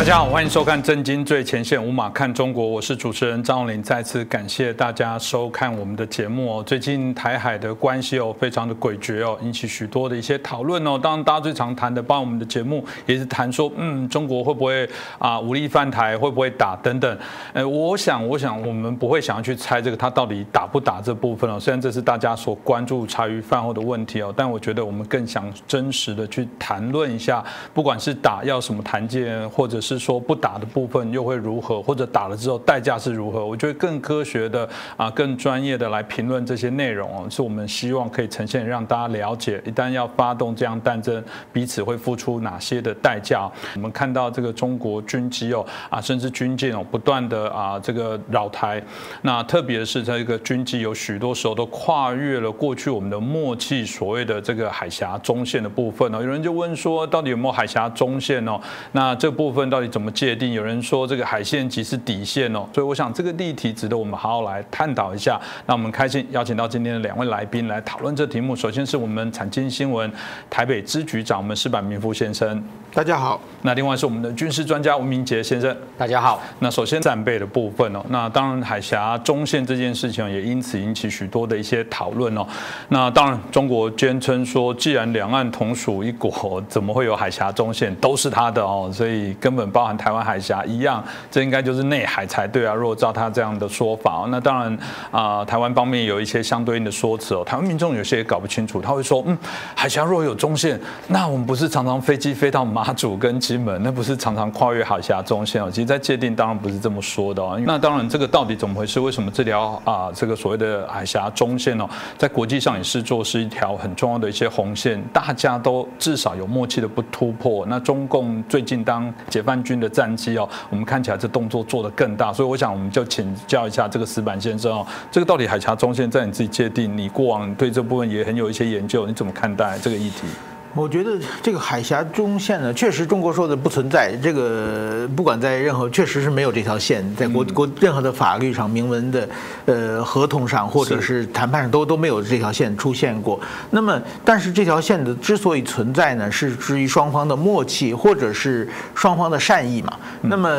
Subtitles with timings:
[0.00, 3.82] 大家好，欢迎收看《震惊最前线》，无马看中国，我是主持人张永林。
[3.82, 6.62] 再次感谢大家收看我们的节目哦。
[6.62, 10.98] 最近台海的关系哦，非常的诡谲哦，引起许多的一些讨论哦。
[10.98, 17.18] 当然，大家最常谈的，包括我们的节目也是谈说，嗯，中国会不会啊武力犯台，会不会打等等。
[17.52, 21.60] 呃，我想，我想我们不会想要去猜这个他到底打不打这部分哦。
[21.60, 27.44] 虽然这是大家所关注茶余饭后的问题哦，但我觉得我们更想真实的去谈论一下，
[27.74, 33.44] 不管是打要什么谈件，或者是是说不打的部分又会如何，或者打了之后代价是如何？
[33.44, 43.50] 我觉得更科学的啊，更专业的来评论这些内容哦，是我们希望可以呈现让大家了解，一旦要发动这样战争，彼此会付出哪些的代价。
[43.74, 48.80] 我们看到这个中国军机哦啊，甚至军舰哦，不断的啊这个扰台。
[49.22, 56.20] 那特别是这个军机有许多时候都跨越了过去我们的默契，所谓的这个海峡中线的部分哦。
[56.20, 58.60] 有人就问说，到底有没有海峡中线哦？
[58.92, 60.52] 那这部分到底怎么界定？
[60.52, 65.40] 有人说这个海线即是底线哦，所以我想这个例题值得我们好好来探讨一下。
[65.66, 68.54] 那我们开心邀请到今天的两位来宾来讨论这题目。
[68.54, 70.10] 首先是我们产经新闻
[70.48, 73.40] 台北支局长，我们石板明夫先生，大家好。
[73.62, 76.42] 那另外是我们的军事专家吴明杰先生，大家好。
[76.58, 82.46] 那首先战备的部分哦，那当然海峡中线这件事情也因此引起许多的一些讨论哦。
[82.88, 87.94] 那当然中国坚称说，既然两岸同属一国，怎么会有海峡中线？
[87.96, 92.74] 都是他的哦，所以根本包含台湾海峡一样，这应该就是内海才对啊。
[92.74, 94.78] 如果照他这样的说法，那当然
[95.10, 97.44] 啊，台湾方面有一些相对应的说辞哦。
[97.44, 99.38] 台湾民众有些也搞不清楚，他会说，嗯，
[99.74, 105.70] 海峡若有中线，那我们不是常常飞机飞到马祖跟金门，那不是常常跨越海峡中线哦？
[105.70, 107.58] 其实，在界定当然不是这么说的哦。
[107.64, 108.98] 那当然，这个到底怎么回事？
[109.00, 111.88] 为什么这条啊，这个所谓的海峡中线哦，
[112.18, 117.64] 在国际上也是做是一条很重要的一些红线，大家都至少有默契的不突破。
[117.66, 130.26] 那中共最近当解放军的战机哦，我们看起来这动作做得更大，所以我想我们就请教一下这个石板先生哦，这个到底海峡中线在你自己界定，你过往对这部分也很有一些研究，你怎么看待这个议题？
[130.74, 134.14] 我觉得这个海峡中线呢，确实中国说的不存在。
[134.22, 139.28] 这个不管在任何，确实是没有这条线，在国国任何的法律上、明文的
[139.66, 143.40] 呃合同上，或者是谈判上都都没有这条线出现过。
[143.70, 149.98] 那么，但是这条线的之所以存在呢，是基于双方的默契，或者是双方的善意嘛。
[150.22, 150.56] 那么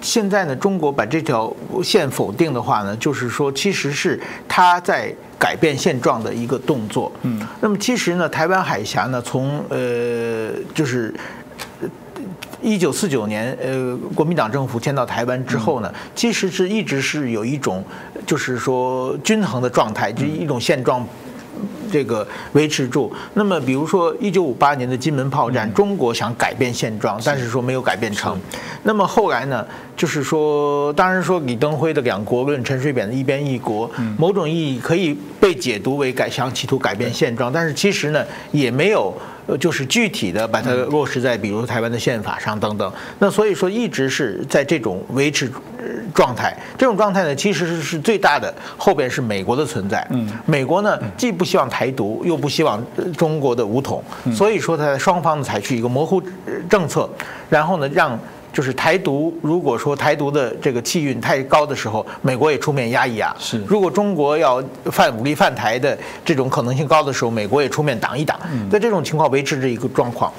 [0.00, 1.54] 现在呢，中国把这条
[1.84, 5.14] 线否定的话呢，就是说其实是他在。
[5.38, 7.12] 改变现状的一个动作。
[7.22, 11.14] 嗯，那么其实呢，台湾海峡呢，从呃就是
[12.62, 17.84] 一九四九年呃国民党政府迁到台湾之后呢，其实是一直是有一种
[18.26, 21.06] 就是说均衡的状态，就一种现状。
[21.90, 23.12] 这个维持住。
[23.34, 28.38] 那么，比如说一九五八年的金门炮战，中国想改变现状，但是说没有改变成。
[28.82, 39.14] 那么后来呢，就是说，当然说李登辉的两国论、陈水扁的一边一国，某种意义可以被解读为改想企图改变现状，但是其实呢，也没有。
[39.46, 42.92] 呃，就是具体的把它落实在，比如台湾的宪法上等等。
[43.18, 45.50] 那所以说，一直是在这种维持
[46.14, 46.56] 状态。
[46.76, 48.52] 这种状态呢，其实是是最大的。
[48.76, 50.06] 后边是美国的存在。
[50.10, 52.84] 嗯，美国呢，既不希望台独，又不希望
[53.16, 54.02] 中国的武统。
[54.34, 56.22] 所以说，它双方采取一个模糊
[56.68, 57.08] 政策，
[57.48, 58.18] 然后呢，让。
[58.56, 63.36] 就是台独，如果说台独的这个气运太高的时候，美国也出面压一压。
[63.38, 65.94] 是，如果中国要犯武力犯台的
[66.24, 68.40] 这种可能性高的时候，美国也出面挡一挡。
[68.70, 70.32] 在这种情况维持着一个状况，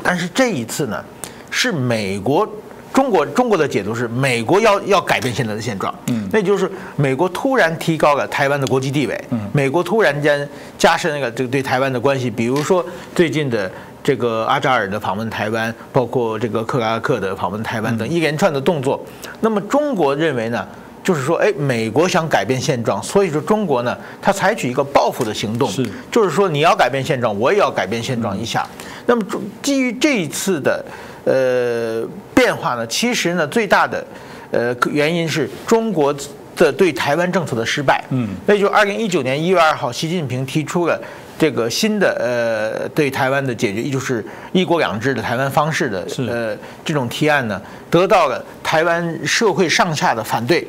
[0.00, 1.04] 但是这一次呢，
[1.50, 2.48] 是美国
[2.92, 5.92] 中国中国的解读是美国要要改变现在的现状。
[6.06, 9.24] 嗯，那就是美国突然提高了台湾的国际地位。
[9.30, 13.68] 嗯，美国突然间加深了这个对台湾的关系，比如说最近的。
[14.02, 19.04] 这个阿扎尔的访问台湾，包括这个克拉克的访问台湾等一连串的动作，
[19.40, 20.66] 那么中国认为呢，
[21.04, 28.66] 就是说，哎，美国想改变现状，所以说中国呢，它采取一个报复的行动，是，就是说你要改变现状，我也要改变现状一下。
[29.04, 29.22] 那么
[29.60, 30.84] 基于这一次的
[31.24, 32.02] 呃
[32.34, 34.02] 变化呢，其实呢，最大的
[34.50, 36.14] 呃原因是中国
[36.56, 38.02] 的对台湾政策的失败。
[38.08, 40.98] 嗯，那就二零一九年一月二号，习近平提出了。
[41.40, 44.22] 这个新的呃对台湾的解决，也就是
[44.52, 46.54] 一国两制的台湾方式的呃
[46.84, 47.58] 这种提案呢，
[47.88, 50.68] 得到了台湾社会上下的反对，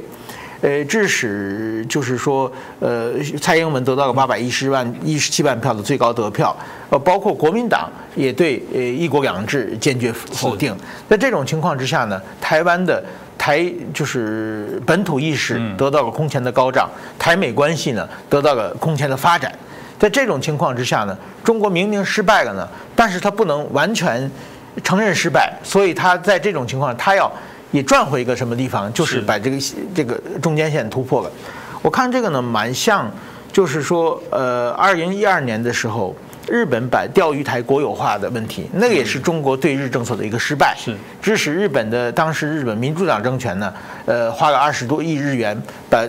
[0.61, 6.55] 呃，致使就是说呃蔡英文得到了八百一十万一十七万票的最高得票，
[6.89, 10.73] 呃，包括国民党也对呃一国两制坚决否定。
[11.09, 13.03] 在这种情况之下呢，台湾的
[13.37, 16.89] 台就是本土意识得到了空前的高涨，
[17.19, 19.53] 台美关系呢得到了空前的发展。
[20.01, 24.29] 在这种情况之下呢，中国明明失败了呢，但是他不能完全，
[24.83, 27.31] 承认失败，所以他在这种情况，他要
[27.69, 29.57] 也转回一个什么地方，就是把这个
[29.93, 31.29] 这个中间线突破了。
[31.83, 33.11] 我看这个呢，蛮像，
[33.53, 36.15] 就是说，呃，二零一二年的时候。
[36.49, 43.73] 日本把钓鱼台国有化的问题，那个也是中国对日政策的一个失败，是致使日本的当时日本民主党政权呢，
[44.05, 45.55] 呃，花了二十多亿日元，
[45.87, 46.03] 把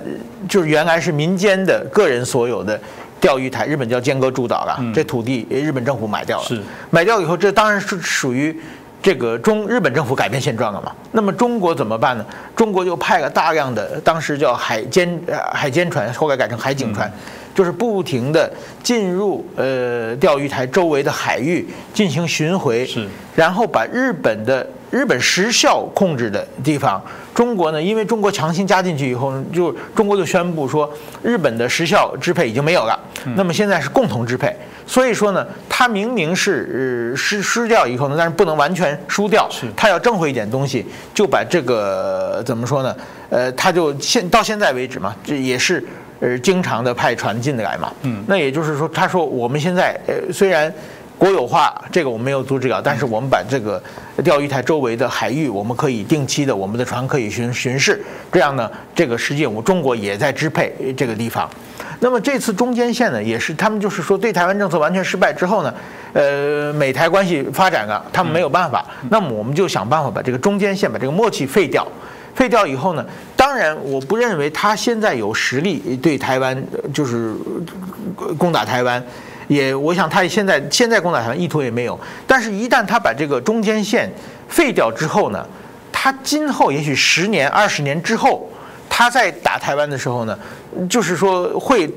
[0.48, 2.80] 就是原来是民间的个人所有的
[3.22, 6.60] 钓鱼台，日本叫尖阁诸岛了，这土地日本政府买掉了，是
[6.90, 8.54] 买掉以后，这当然是属于
[9.00, 10.92] 这个中日本政府改变现状了嘛。
[11.12, 12.26] 那么中国怎么办呢？
[12.56, 15.20] 中国就派了大量的当时叫海监
[15.54, 17.10] 海监船，后来改成海警船。
[17.54, 18.50] 就是不停的
[18.82, 26.98] 进入呃钓鱼台周围的海域进行巡回，是，然后把日本的日本时效控制的地方，
[27.34, 30.90] 中国呢，因为中国强行加进去以后，就中国就宣布说
[31.22, 32.98] 日本的时效支配已经没有了，
[33.36, 34.54] 那么现在是共同支配，
[34.86, 42.96] 所以说呢，他明明是失失掉以后呢，但是不能完全输掉，他要挣回一点东西，就把这个怎么说呢？
[43.30, 45.84] 呃，他就现到现在为止嘛，这也是。
[46.24, 50.72] 呃，经常的派船进来嘛，嗯，那也就是说，他说我们现在呃虽然
[51.22, 53.80] 国有化这个我们没有阻止了，但是我们把这个
[54.24, 58.02] 钓鱼台周围的海域，我们可以定期的我们的船可以巡巡视，
[58.32, 61.48] 这样呢，这个实际我们中国也在支配这个地方。
[62.00, 65.72] 那么这次中间线呢，也是他们就是说对台湾政策完全失败之后呢，
[66.12, 71.86] 呃，美台关系发展了，他们没有办法，那么我们就想办法把这个中间线把这个默契废掉。
[72.34, 73.06] 废掉以后呢？
[73.36, 76.60] 当然，我不认为他现在有实力对台湾
[76.92, 77.34] 就是
[78.36, 79.00] 攻打台湾，
[79.52, 81.98] 也我想他现在现在攻打台湾意图也没有。
[82.26, 84.10] 但是，一旦他把这个中间线
[84.48, 85.46] 废掉之后呢，
[85.92, 88.48] 他今后也许十年、二十年之后，
[88.88, 90.38] 他在打台湾的时候呢，
[90.88, 91.90] 就是说会。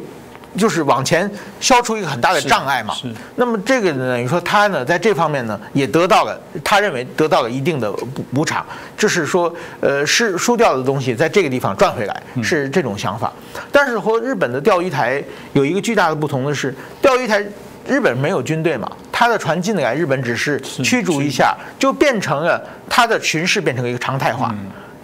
[0.57, 1.29] 就是往前
[1.59, 2.93] 消除一个很大的障碍嘛。
[2.93, 3.11] 是。
[3.35, 8.65] 那么这个呢，你说他呢，在这方面呢，也得到了他认为得到了一定的补补偿，
[8.97, 13.31] 就是说，呃，是输掉的东西在这个地方赚回来，是这种想法。
[13.71, 15.23] 但是和日本的钓鱼台
[15.53, 17.43] 有一个巨大的不同的是，钓鱼台
[17.87, 24.53] 日本没有军队嘛，他的船进来，日本只是驱逐一下，就变成了他的巡视变成了一个常态化。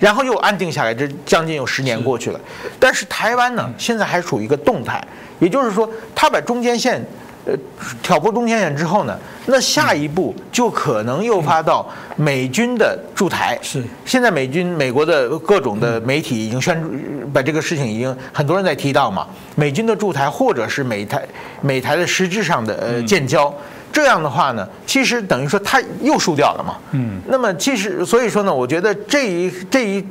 [0.01, 2.39] 然后又安定下来，这将近有十年过去了。
[2.79, 4.99] 但是台湾呢，现在还处于一个动态，
[5.39, 6.99] 也就是说，他把中间线，
[7.45, 7.53] 呃，
[8.01, 9.15] 挑拨中间线之后呢，
[9.45, 13.55] 那下一步就可能诱发到美军的驻台。
[13.61, 13.83] 是。
[14.03, 16.83] 现在美军、美国的各种的媒体已经宣
[17.31, 21.23] 把这个事情已经很多人在提到嘛，美军的驻台或者是美台
[21.61, 23.53] 美台的实质上的呃建交。
[23.91, 26.77] 这样的话呢，其实等于说他又输掉了嘛。
[26.91, 30.05] 嗯，那么其实所以说呢，我觉得这一这一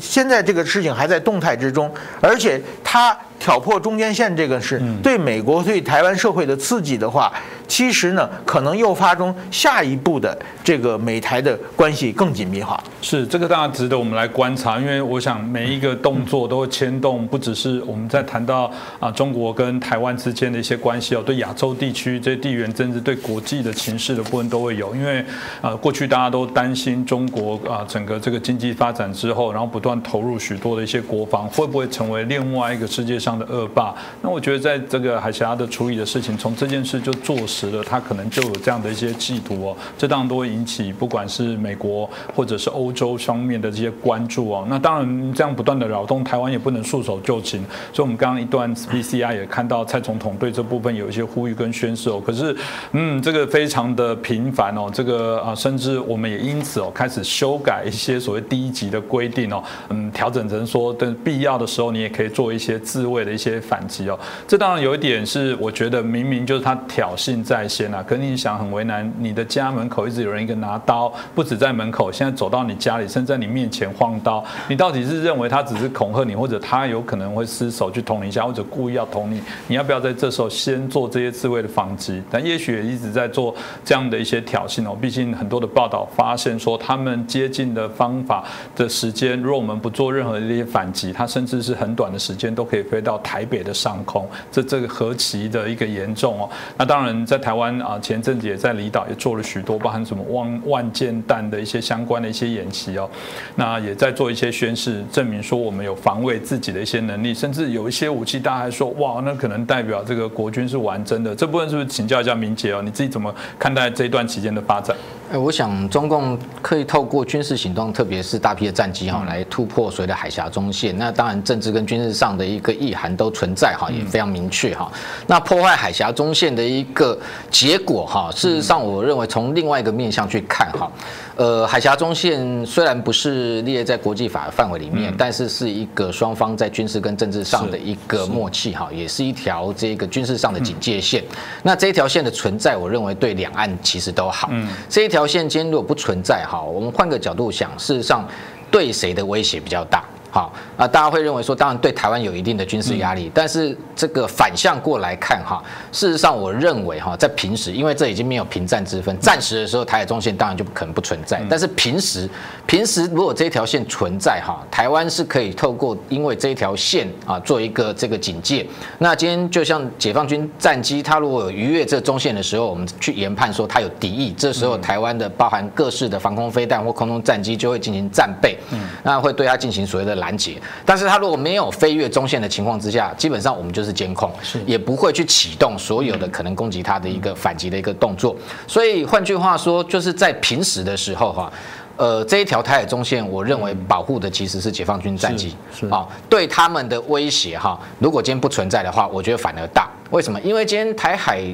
[0.00, 3.16] 现在这个事情还在动态之中，而且他。
[3.38, 7.32] 挑破中间线，这个是对美国对台湾社会的刺激的话，
[7.68, 12.82] 其实呢，可能诱发中下一步的这个美台的关系更紧密化。
[13.02, 24.94] 是这个，大家值得我们来观察，因为我想每一个动作都会牵动，不只是我们在谈到啊中国跟台湾之间的一些关系哦，对亚洲地区这些地缘政治、对国际的情势的部分都会有。
[24.94, 25.24] 因为
[25.60, 33.34] 啊，过去大家都担心中国啊整个这个经济发展之后，然后不断投入许多的一些国防，会不会成为另外一个世界上？
[33.34, 44.64] 的恶霸，那我觉得在这个海峡的处理的事情，从这件事就坐实了，他可能就有这样的一些企图哦，这当然都会引起不管是美国或者是欧洲方面的这些关注哦。
[44.68, 47.60] 那当然这样不断的扰动，台湾也不能束手就擒。
[47.92, 52.22] 所以，我们刚刚一段 p c i 也看到蔡总统对这部分有一些呼吁跟宣示哦。
[52.24, 52.56] 可是，
[52.92, 63.24] 嗯，这个非常的频繁哦，这个啊，甚至我们也因此哦开始修改一些所谓第一级的规定哦，嗯，调整成说等必要的时候，你也可以做一些自卫。
[63.24, 68.04] 的一些反击哦，这当然有一点是，我觉得明明就是他挑衅在先啊。
[68.06, 74.44] 可你想很为难，你的家门口一直有人一个拿刀，不止在门口，现在走到你家里，甚至在你面前晃刀。
[74.68, 79.40] 你到底是认为他只是恐吓你，或者他有可能会失手去捅你一下，或者故意要捅你？
[79.68, 82.22] 你要不要在这时候先做这些自卫的反击？
[82.30, 84.94] 但也许也一直在做这样的一些挑衅哦。
[85.00, 88.44] 毕竟很多的报道发现说，他们接近的方法
[88.76, 93.20] 的时间，如果我们不做任何的一些反击，他甚至是很短的时间都可以飞到。
[93.24, 96.48] 台北的上空，这这个何其的一个严重哦！
[96.76, 103.08] 那当然，在台湾啊，前阵子也在离岛也做了许多，包含什么万万箭弹的一些相关的一些演习哦。
[103.56, 111.34] 那也在做一些宣誓，证明说我们有防卫自己的一些能力，甚至有一些武器，大家还说哇，那可能代表这个国军是玩真的。
[111.34, 112.82] 这部分是不是请教一下明杰哦？
[112.82, 114.94] 你自己怎么看待这一段期间的发展？
[115.34, 120.96] 哎，我想中共可以透过军事行动，特别是大批的战机哈，来突破所谓的海峡中线。
[120.96, 124.88] 那当然，政治跟军事上的一个意涵都存在哈，也非常明确哈。
[125.26, 127.18] 那破坏海峡中线的一个
[127.50, 130.88] 结果哈，事实上，我认为从另外一个面向去看哈。
[131.36, 141.24] 呃，海峡中线虽然不是列在国际法范围里面，但是是一个双方在军事跟政治上的一个默契哈，也是一条这个军事上的警戒线。
[141.64, 144.48] 那这一条线的存在，我认为对两岸其实都好。
[144.52, 148.24] 嗯，这一条线今天如果不存在哈，我们换个角度想，事实上
[148.70, 150.04] 对谁的威胁比较大？
[150.34, 155.62] 好啊，大家会认为说，当然对台湾有一定的军事压力，但是这个反向过来看哈，
[155.92, 162.28] 事实上我认为哈，在平时，因为这已经没有平战之分，战时的时候台海中线当然就不可能不存在，但是平时
[162.66, 168.66] 平时如果这条线存在哈，台湾是可以透过因为这一条线啊做一个这个警戒。
[168.98, 178.58] 那今天就像解放军战机，它如果有逾越这中线的时候，我们去研判说它有敌意，这时候台湾的包含各式的防空飞弹或空中战机就会进行战备，
[179.04, 180.23] 那会对它进行所谓的。
[180.24, 188.34] 拦截，但是他如果没有飞越中线的情况之下，基本上我们就是监控，是也不会去启动所有的可能攻击他的一个反击的一个动作。
[188.66, 191.52] 所以换句话说，就是在平时的时候哈，
[191.98, 199.90] 呃，这一条台海中线，我认为保护的其实是解放军战机，是啊，对他们的威胁哈，如果今天不存在的话，我觉得反而大。
[200.10, 200.40] 为什么？
[200.40, 201.44] 因为今天台海。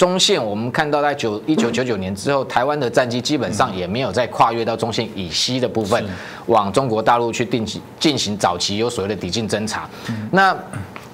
[0.00, 6.02] 中线，我们看到在九一九九九年之后，台湾的战机基本上也没有再跨越到中线以西的部分，
[6.46, 9.86] 往中国大陆去定期进行早期有所谓的抵近侦察。
[10.30, 10.56] 那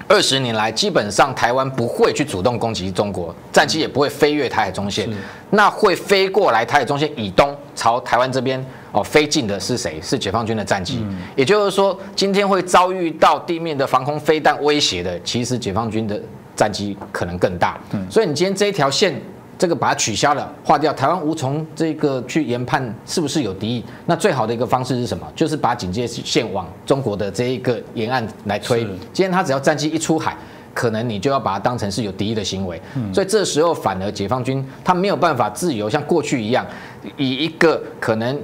[0.06, 5.10] 二十年来，基本上台湾不会去主动攻击中国战机，也不会飞越台海中线。
[5.50, 9.98] 那会飞过来台海中线以东，朝台湾这边哦飞进的是谁？
[10.00, 11.04] 是解放军的战机。
[11.34, 16.22] 也就是说，今天会遭遇到地面的防空飞弹威胁的，其实解放军的。
[16.56, 17.78] 战机可能更大，
[18.10, 19.14] 所以你今天这一条线，
[19.58, 23.84] 这个把它取消了，划掉，台湾无从这个去研判是不是有敌意。
[24.06, 25.26] 那最好的一个方式是什么？
[25.36, 28.84] 就是把警戒线往中国的这一个沿岸来推。
[29.12, 30.36] 今天他只要战机一出海，
[30.72, 32.80] 可能你就要把它当成是有敌意的行为。
[33.12, 36.66] 所以这时候反而解放军他没有办法自由像过去一样，
[37.16, 38.36] 以一个可能。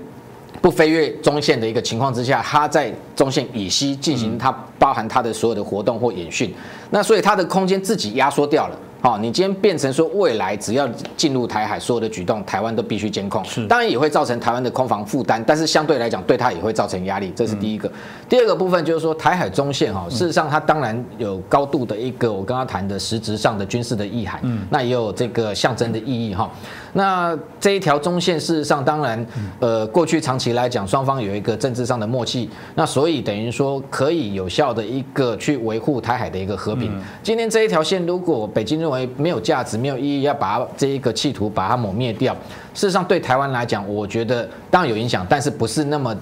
[0.62, 6.54] 不飞越中线的一个情况之下，它在中线以西进行它包含它的所有的活动或演训，
[6.90, 8.78] 那所以它的空间自己压缩掉了。
[9.02, 17.90] 好，你今天变成说未来只要进入台海，所有的举动台湾都必须监控，是当然也会造成台湾的空防负担，但是相对来讲对它也会造成压力，这是第一个。
[18.28, 26.48] 第二个部分就是说台海中线哈，事实上它当然有高度的一个我刚刚谈的实质上的军事的意涵，嗯，那也有这个象征的意义哈。
[26.94, 29.26] 那这一条中线事实上当然，
[29.60, 36.92] 呃，过去长期来讲双方有一个政治上的默契，那所以等于说可以有效的一个去维护台海的一个和平。
[37.22, 42.34] 今天这一条线如果北京认为没有价值、没有意义，要把这一个企图把它抹灭掉。
[42.74, 46.14] 事实上，对台湾来讲，我觉得当然有影响，但是不是那么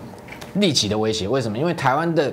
[0.54, 1.28] 立即的威胁。
[1.28, 1.58] 为什么？
[1.58, 2.32] 因为台湾的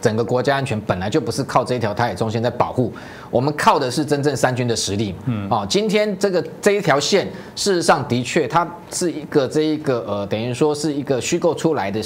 [0.00, 2.92] 整个国家安全本来就不是靠这一条台海中线在保护，
[3.30, 5.14] 我们靠的是真正三军的实力。
[5.26, 12.00] 嗯，哦，今天这个这一条线，事实上的确它是一个这一个呃，等于说是一个虚构出来的。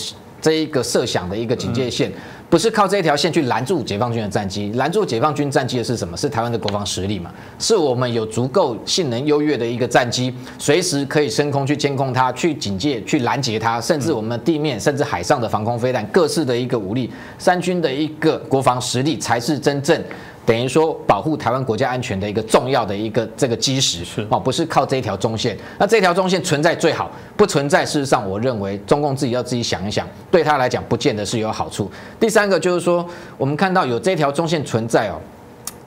[0.46, 2.08] 这一个设想的一个警戒线，
[2.48, 6.16] 不是靠这一条线去拦住解放军的战机，拦住解放军战机的是什么？
[6.16, 7.32] 是台湾的国防实力嘛？
[7.58, 17.10] 是我们有足够性能优越的一个战机，随时可以升空去监控它，去警戒、去拦截它，甚至我们地面、甚至海上的防空飞弹，各式的一个武力，
[17.40, 20.00] 三军的一个国防实力才是真正。
[20.46, 25.58] 等于说保护台湾国家安全的一个重要的一个这个基石是哦，不是靠这一条中线。
[25.76, 31.90] 那这条中线存在最好，不存在，事实上我认为中共自己要自己想一想，对他来讲不见得是有好处。
[32.20, 33.04] 第三个就是说，
[33.36, 35.20] 我们看到有这条中线存在哦。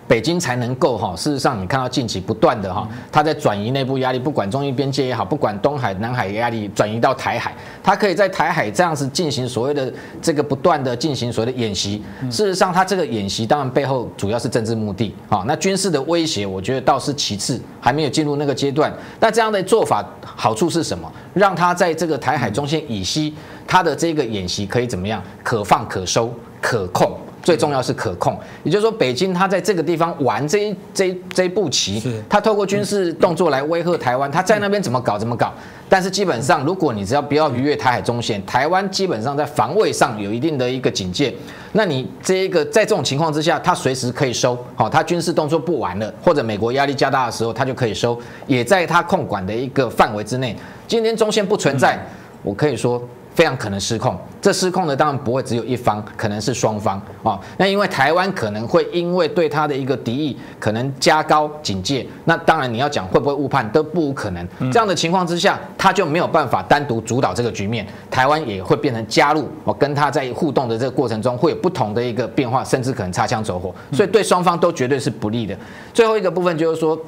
[0.10, 12.02] 北京才能够哈，事实上你看到近期不断的哈，它在转移内部压力，不管中印边界也好，不管东海、南海压力转移到台海，它可以在台海这样子进行所谓的这个不断的进行所谓的演习。
[12.32, 18.92] 事实上，它这个演习当然背后主要是政治目的啊，那军事的威胁我觉得倒是其次，还没有进入那个阶段。
[19.20, 21.08] 那这样的做法好处是什么？
[21.36, 23.36] 让它在这个台海中线以西，
[23.68, 25.22] 它的这个演习可以怎么样？
[25.44, 27.16] 可放可收可控。
[27.42, 35.54] 最重要是可控，也就是说，北京他在这个地方玩这一这这一步棋，他透过军事动作来威吓台湾，他在那边怎么搞怎么搞。
[35.88, 41.34] 但是基本上，如果你只要不要逾越台海中线，台湾基本上在防卫上有一定的一个警戒，
[41.72, 50.56] 那你这一个在这种情况之下，他随时可以收，好，他军事动作不完了，或者美国压力加大的时候，他就可以收，也在他控管的一个范围之内。
[50.88, 51.98] 今天中线不存在，
[52.44, 53.02] 我可以说。
[53.40, 54.20] 非常可能失控。
[54.42, 57.40] 这失控的当然不会只有一方，可能是双方啊。
[57.56, 62.06] 那因为台湾可能会因为对他的一个敌意，可能加高警戒。
[62.26, 64.46] 那当然你要讲会不会误判，都不无可能。
[64.70, 73.74] 这样的情况之下，他就没有办法单独主导这个局面，台湾也会变成加入哦，跟他在互动的这个过程中会有不同的一个变化，甚至可能擦枪走火。
[73.94, 75.58] 所以对双方都绝对是不利的。
[75.94, 77.00] 最后一个部分就是说。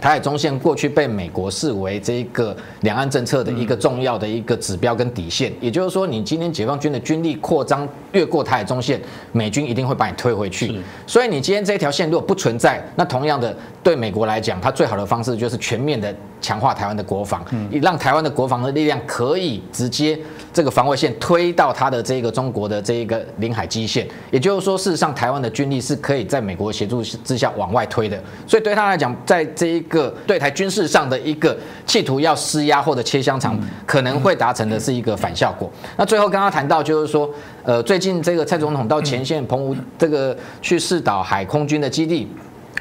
[0.00, 9.00] 台海中线过去被美国视为这个两岸政策的一个重要的一个指标跟底线，也就是说，你今天解放军的军力扩张越过台海中线，
[9.32, 10.78] 美军一定会把你推回去。
[11.06, 20.18] 所以你今天这条线如果不存在，那同样的对美国来讲，它最好的方式就是全面的强化台湾的国防，以让台湾的国防的力量可以直接
[20.56, 24.08] 这个防卫线推到它的这个中国的这一个领海基线。
[24.30, 28.18] 也就是说，事实上台湾的军力是可以在美国协助之下往外推的。
[28.46, 35.70] 所以对他来讲，在这一个对台军事上的一个企图要施压或者切香肠，可能会达成的是一个反效果。
[35.98, 37.28] 那最后刚刚谈到就是说，
[37.62, 42.26] 呃，最近这个蔡总统到前线澎湖这个去试导海空军的基地。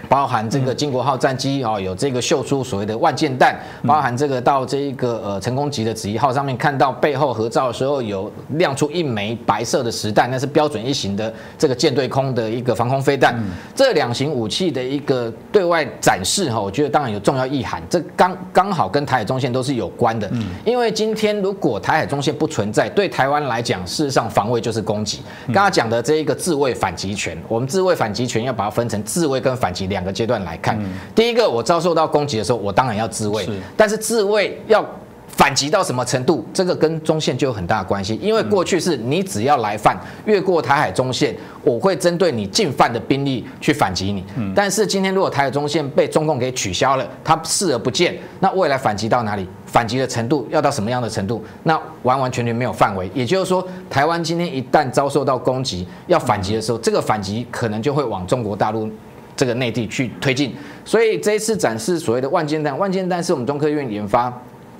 [0.07, 13.35] 包含这个金国号战机哦，有这个秀出所谓的万箭弹，包含这个到这一个呃成功级的子一号上面看到背后合照的时候，有亮出一枚白色的实弹，那是标准一型的这个舰对空的一个防空飞弹。
[13.73, 20.29] 这两型武器的一个对外展示哈，我觉得当然有重要意涵，这刚刚好跟台海中线都是有关的。
[20.63, 25.21] 因为今天如果台海中线不存在，对台湾来讲，事实上防卫就是攻击。
[25.47, 30.79] 刚刚讲的这一个自卫反击权，我们自卫反击权要把它分成自卫跟反击两个阶段来看，
[31.13, 34.85] 第一个我遭受到攻击的时候，我当然要自卫，但是自卫要
[35.27, 38.17] 反击到什么程度，这个跟中线就有很大的关系。
[38.21, 44.23] 因为过去是你只要来犯，越过台海中线，我会针对你进犯的兵力去反击你。
[44.55, 49.45] 但是今天如果台海中线被中共给取消了，他视而不见，那未来反击到哪里？
[49.65, 51.43] 反击的程度要到什么样的程度？
[51.63, 53.11] 那完完全全没有范围。
[53.13, 58.89] 也就是说，台湾今天一旦遭受到攻击，要反击的时候，这个反击可能就会往中国大陆。
[59.35, 64.31] 这个内地去推进，所以这一次展示所谓的万箭弹，万箭弹是我们中科院研发。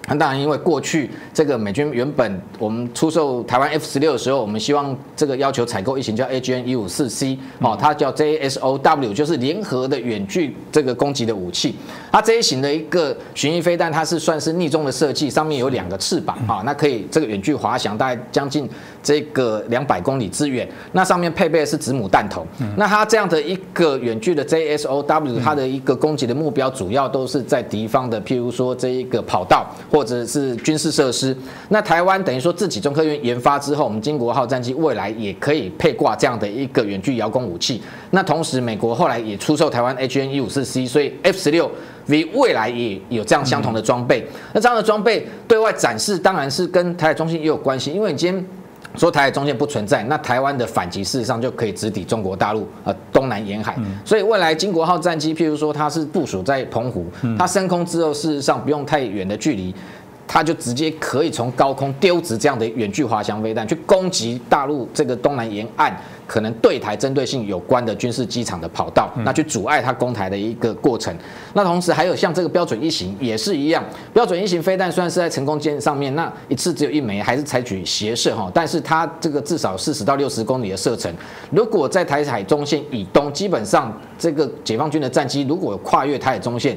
[0.07, 11.74] 那当然，因为过去这个美军原本我们出售台湾 F 十六的时候，我们希望这个要求采购一型叫 AGN 一五四 C 哦，它叫 JSOW，就是联合的远距这个攻击的武器。
[12.11, 18.70] 它这一型的一个巡弋飞弹，它是算是逆中的设计，上面有两个翅膀啊，那可以这个远距滑翔，大概将近
[19.05, 20.68] 这个两百公里之远。
[20.91, 22.46] 那上面配备的是子母弹头。
[22.75, 29.65] 那它这样的一个远距的 JSOW，它的一个攻击的目标主要都是在敌方的，譬如说这一个跑道。
[29.91, 31.37] 或者是军事设施，
[31.70, 37.81] 那台湾等于说自己中科院研发之后，我们金国号战机未来也可以配挂这样的一个远距遥攻武器。
[38.09, 41.70] 那同时，美国后来也出售台湾 HN 一五四 C，所以 F 十六
[42.07, 44.27] V 未来也有这样相同的装备。
[44.53, 48.46] 那这样的装备对外展示，当然是跟台海中心也有关系，因为你今天。
[48.98, 53.75] 说台海中线不存在，那台湾的反击事实上就可以直抵中国大陆呃东南沿海。
[54.03, 57.05] 所以未来金国号战机，譬如说它是部署在澎湖，
[57.38, 59.74] 它升空之后，事实上不用太远的距离。
[60.27, 65.96] 它就直接可以从高空丢掷这样的远距滑翔飞弹，去攻击大陆这个东南沿岸
[66.27, 71.16] 可能对台针对性有关的军事机场的跑道，那去阻碍它攻台的一个过程。
[71.53, 73.83] 那同时还有像这个标准一型也是一样，
[74.14, 81.14] 标准一型飞弹虽然是在成功舰上面，那一次只有一枚，还是采取斜射哈，但是它这个至少四十到六十公里的射程，
[81.51, 86.75] 如果在台海中线以东，基本上这个解放军的战机如果跨越台海中线。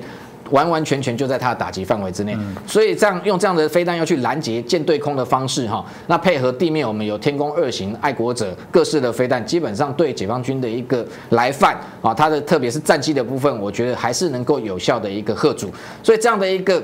[0.50, 15.70] 完完全全就在它的打击范围之内，所以这样用这样的飞弹要去拦截舰对空的方式哈，那配合地面我们有天宫二型爱国者各式的飞弹，基本上对解放军的一个来犯啊，它的特别是战机的部分，我觉得还是能够有效的一个贺阻，
[16.02, 16.82] 所以这样的一个。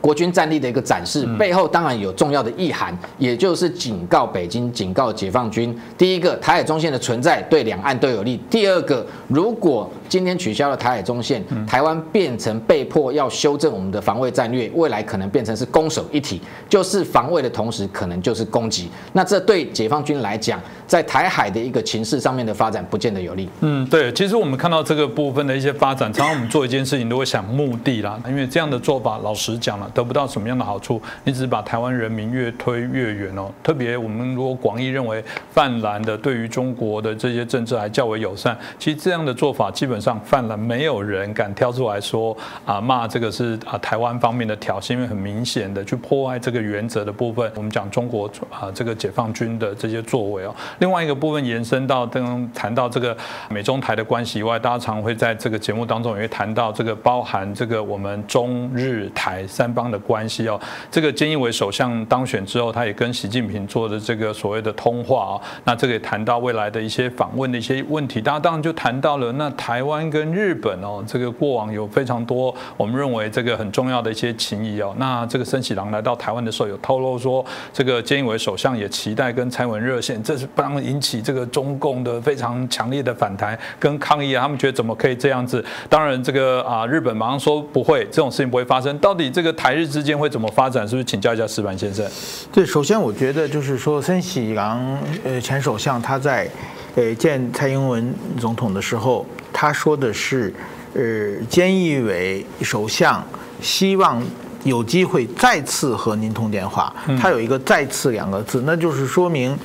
[0.00, 18.88] 国军战力的一个展示，背后当然有重要的意涵，也就是警告北京、警告解放军：第一个，台海中线的存在对两岸都有利；第二个，如果今天取消了台海中线，台湾变成被迫要修正我们的防卫战略，未来可能变成是攻守一体，就是防卫的同时，可能就是攻击。
[19.12, 23.48] 那这对解放军来讲，在台海的一个情势上面的发展，不见得有利。
[23.60, 29.88] 嗯，对，其实我们看到这个部分的一些发展，常常我们做一件事情都会想目的啦，因为这样的做法，老实讲了。
[29.92, 31.00] 得不到什么样的好处？
[31.24, 33.50] 你只是把台湾人民越推越远哦。
[33.62, 47.50] 特别我们如果广义认为泛蓝的对于中国的这些政治还较为友善，其实这样的做法基本上泛蓝没有人敢挑出来说啊骂这个是啊台湾方面的挑衅，因为很明显的去破坏这个原则的部分。
[47.54, 50.54] 我们讲中国啊这个解放军的这些作为哦。
[50.80, 53.16] 另外一个部分延伸到刚谈到这个
[53.48, 59.70] 美中台的关系以外，大家常会在这个节目当中也会谈到这个包含这个我们中日台三。
[59.80, 60.60] 方的关系哦。
[60.90, 68.20] 这个菅义伟首相当选之后，他也跟习近平做的这个所谓的通话啊，那这个也谈到未来的一些访问的一些问题。
[68.20, 74.94] 大家当然就谈到了那台湾跟日本哦，这个过往有非常多我们认为这个很重要的一些情谊哦。
[74.98, 84.42] 那这个森喜朗来到台湾的时候，有透露说，这个菅义伟首相也期待跟蔡文热线，这是帮引起这个中共的非常强烈的反弹跟抗议啊。
[84.42, 85.64] 他们觉得怎么可以这样子？
[85.88, 88.96] 当然，这个啊，日本马上说不会，这种事情不会发生。
[88.98, 90.86] 到底这个台日之间会怎么发展？
[90.88, 92.04] 是不是请教一下石板先生？
[92.52, 96.48] 对，首先我觉得就是说，森喜朗呃前首相他在
[96.94, 100.52] 呃见蔡英文总统的时候，他说的是，
[100.94, 101.02] 呃，
[101.50, 103.24] 菅义伟首相
[103.60, 104.22] 希望
[104.64, 106.94] 有机会再次和您通电话。
[107.20, 109.56] 他有一个“再次”两个字，那就是说明，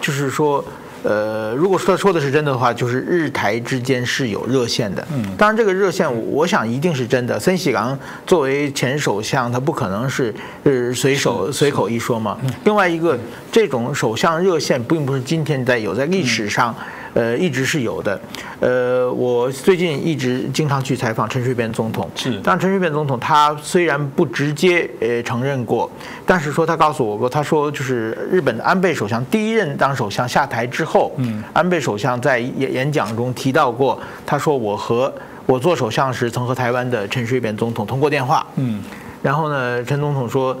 [0.00, 0.64] 就是说。
[1.04, 5.06] 呃，如果说他说的是真的话，就是日台之间是有热线的。
[5.12, 7.38] 嗯，当然这个热线，我想一定是真的。
[7.38, 12.36] 森喜朗作为前首相，他不可能是呃随手随口一说嘛。
[12.64, 13.18] 另外一个，
[13.52, 16.74] 这种首相热线并不是今天在有，在历史上。
[17.14, 18.20] 呃，一直是有的。
[18.60, 22.10] 呃，我最近一直经常去采访陈水扁总统。
[22.16, 22.40] 是。
[22.42, 25.90] 但陈水扁总统他虽然不直接呃承认过，
[26.26, 35.12] 但是说他告诉我过，他说就是日本的安倍首相第一任当首相下台之后，嗯，安倍首相在演演讲中提到过，他说我和
[35.46, 38.44] 我做首相时曾和台湾的陈水扁总统通过电话。
[38.56, 38.82] 嗯。
[39.22, 40.56] 然后呢，陈总统说，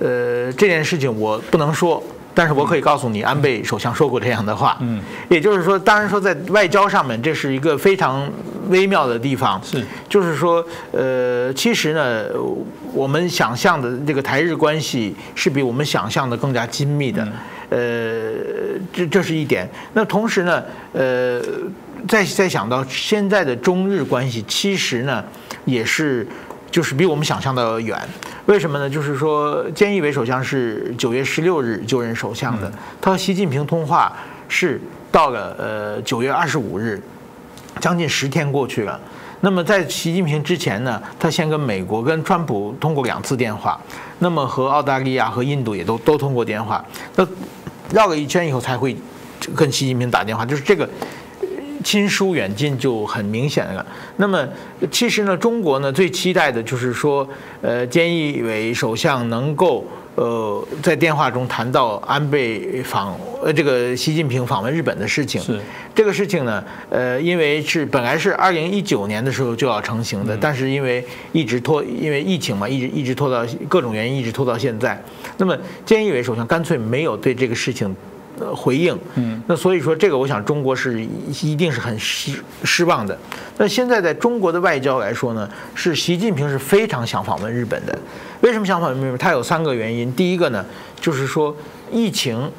[0.00, 2.02] 呃，这件事情我不能说。
[2.34, 4.76] 但是我可以告诉你，安倍首相说过这样的话。
[4.80, 8.28] 嗯，也就是说，当然说在外交上面，这是一个非常
[8.70, 9.62] 微妙的地方。
[9.62, 12.24] 是，就是说，呃，其实呢，
[12.92, 17.26] 我们想象的这个台日关系是比我们想象的更加紧密的。
[17.70, 18.32] 呃，
[18.92, 19.68] 这这是一点。
[19.92, 21.40] 那同时呢，呃，
[22.08, 25.24] 再再想到现在的中日关系，其实呢，
[25.64, 26.26] 也是。
[26.74, 27.96] 就是比我们想象的远，
[28.46, 28.90] 为什么呢？
[28.90, 32.68] 就是说，菅义伟首相是九月十六日就任首相的，
[33.00, 34.12] 他和习近平通话
[34.48, 34.80] 是
[35.12, 37.00] 到了呃九月二十五日，
[37.78, 39.00] 将近十天过去了。
[39.42, 43.80] 那么在习近平之前呢，他先跟美国、跟川普通过两次电话，
[44.18, 46.84] 那么和澳大利亚和印度也都都通过电话，
[47.14, 47.24] 那
[47.92, 48.96] 绕了一圈以后才会
[49.54, 50.90] 跟习近平打电话，就是这个。
[51.84, 53.86] 亲疏远近就很明显了。
[54.16, 54.48] 那么，
[54.90, 57.28] 其实呢，中国呢最期待的就是说，
[57.60, 65.40] 呃，菅义伟首相能够呃在电话中谈到安倍访呃这个习近平访问日本的事情。
[65.42, 65.60] 是
[65.94, 75.00] 这个事情呢，呃，因为是本来是二零一九年的时候就要成型的，但是因为一直拖，因为疫情嘛，一直一直拖到各种原因，一直拖到现在。
[75.36, 75.54] 那么，
[75.86, 77.94] 菅义伟首相干脆没有对这个事情。
[78.40, 81.00] 呃，回应，嗯，那所以说这个，我想中国是
[81.42, 82.32] 一定是很失
[82.64, 83.16] 失望的。
[83.58, 87.96] 那现在在中国的外交来说呢，是习近平是非常想访问日本的。
[88.40, 89.18] 为什么想访问日本？
[89.18, 90.12] 他有三个原因。
[90.14, 90.64] 第一个呢，
[91.00, 91.54] 就是说
[91.92, 92.50] 疫情，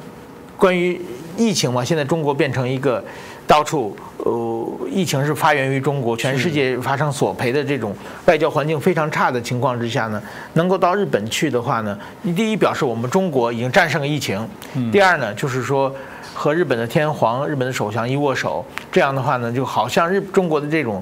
[0.56, 1.00] 关于
[1.36, 3.04] 疫情嘛，现在中国变成一个
[3.46, 3.96] 到处。
[4.26, 10.20] 呃，疫情是发源于中国，全世界发生索赔的这种外交环境非常差的情况之下呢，
[10.54, 11.96] 能够到日本去的话呢，
[12.34, 14.44] 第一表示我们中国已经战胜了疫情，
[14.90, 15.94] 第二呢就是说
[16.34, 21.00] 和日本的天皇、日本的首相一握手，这样的话呢，就好像日中国的这种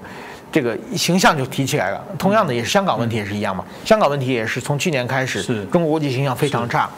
[0.53, 2.05] 这个形象就提起来了。
[2.19, 6.91] 同样的，也是香港问题也是一样嘛，香港问题也是从去年开始，中国国际形象非常差。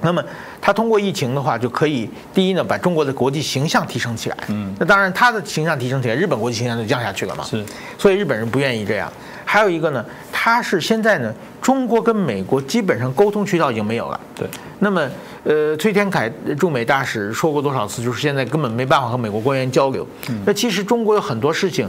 [0.00, 0.22] 那么
[0.60, 4.36] 他通过疫情的话，就可以第一呢，把中国的国际形象提升起来。
[4.48, 7.42] 嗯，那当然他的形象提升起来，日本国际形象就降下去了嘛。
[7.44, 7.64] 是，
[7.98, 9.12] 所以日本人不愿意这样。
[9.44, 14.20] 还有一个呢，他是现在呢，中国跟美国基本上沟通渠道已经没有了。
[14.36, 14.46] 对。
[14.78, 15.08] 那么，
[15.42, 20.06] 呃，崔天凯驻美大使说过多少次，就是现在根本没办法和美国官员交流。
[20.28, 20.40] 嗯。
[20.46, 21.88] 那其实中国有很多事情，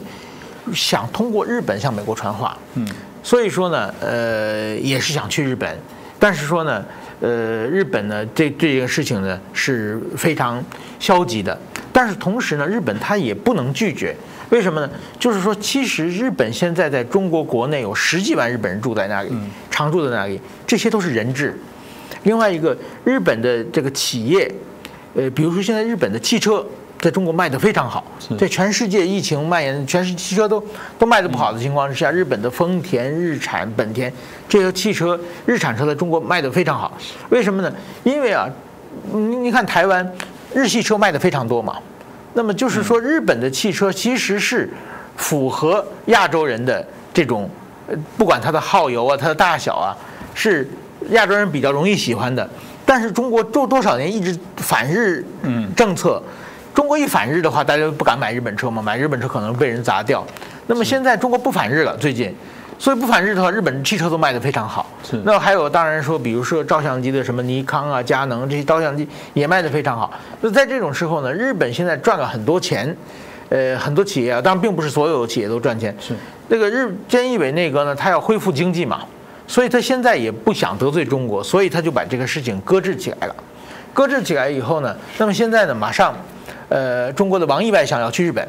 [0.73, 2.57] 想通过日本向美国传话。
[2.73, 2.87] 嗯。
[3.21, 5.77] 所以说呢，呃，也是想去日本，
[6.17, 6.83] 但是说呢。
[7.19, 10.63] 呃，日本呢，这这个事情呢是非常
[10.99, 11.59] 消极的，
[11.91, 14.15] 但是同时呢，日本它也不能拒绝，
[14.49, 14.89] 为什么呢？
[15.19, 19.29] 就是说，其实日本现在在中国国内有十几万日本人住在那里，
[19.69, 21.53] 常住在那里，这些都是人质。
[22.23, 24.49] 另外一个，日本的这个企业，
[25.15, 26.65] 呃，比如说现在日本的汽车。
[26.99, 28.03] 在中国卖得非常好，
[28.37, 30.61] 在全世界疫情蔓延，全世界汽车都
[30.97, 34.11] 都卖得不好的情况之下，日本的丰田、日产、本田
[34.49, 36.91] 这些汽车，日产车在中国卖得非常好。
[37.29, 37.73] 为什么呢？
[38.03, 38.49] 因为啊，
[39.13, 40.05] 你你看台湾
[40.53, 41.77] 日系车卖得非常多嘛。
[42.33, 44.69] 那么就是说，日本的汽车其实是
[45.15, 47.49] 符合亚洲人的这种，
[48.17, 49.95] 不管它的耗油啊、它的大小啊，
[50.33, 50.69] 是
[51.11, 52.47] 亚洲人比较容易喜欢的。
[52.85, 55.25] 但是中国多多少年一直反日
[55.77, 56.21] 政策。
[56.79, 58.81] 中国一反日的话，大家不敢买日本车嘛？
[58.81, 60.25] 买日本车可能被人砸掉。
[60.67, 62.33] 那么现在中国不反日了，最近，
[62.77, 64.89] 所以不反日的话，日本汽车都卖得非常好。
[65.03, 70.09] 是那还有当然说，比如说照相机的什么尼康啊、佳能这些照相机也卖得非常好。
[70.39, 72.95] 那在这种时候呢，日本现在赚了很多钱，
[73.49, 75.93] 呃，很多企业啊，当然并不是所有企业都赚钱。
[75.99, 76.13] 是
[76.47, 79.01] 那个日菅义伟内阁呢，他要恢复经济嘛，
[79.45, 83.35] 所以他现在也不想得罪中国，所以他就把这个事情搁置起来了。
[83.91, 86.15] 搁置起来以后呢，那么现在呢，马上，
[86.69, 88.47] 呃，中国的王毅外相要去日本，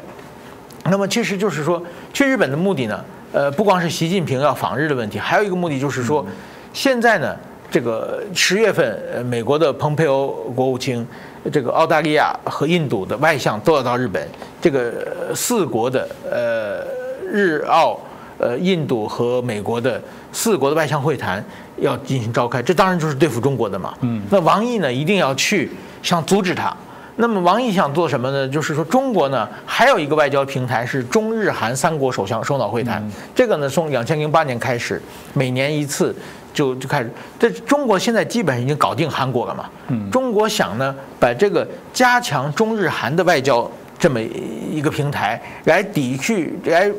[0.85, 3.03] 那么其实就是说，去日本的目的呢，
[3.33, 6.25] 呃，不光是习近平要访日的问题，还有一个目的就是说，
[6.71, 7.35] 现在呢，
[7.69, 11.05] 这个十月份，呃，美国的蓬佩奥国务卿，
[11.51, 14.25] 这个澳大利亚和印度的外相都要到日本，
[14.61, 16.85] 这个呃四国的呃
[17.31, 17.99] 日澳。
[18.43, 21.45] 呃，印度和美国的四国的外相会谈
[21.77, 23.93] 要进行召开，这当然就是对付中国的嘛。
[24.01, 25.69] 嗯，那王毅呢，一定要去
[26.01, 26.75] 想阻止他。
[27.17, 28.47] 那么王毅想做什么呢？
[28.47, 33.05] 就是说中国呢，还有一个外交平台是中日韩三国首相首脑会谈。
[33.35, 35.01] 这个呢，从两千零八年开始，
[35.33, 36.15] 每年一次
[36.53, 37.11] 就就开始。
[37.39, 39.65] 这中国现在基本上已经搞定韩国了嘛。
[39.89, 43.69] 嗯，中国想呢，把这个加强中日韩的外交
[43.99, 46.91] 这么一个平台来抵去来。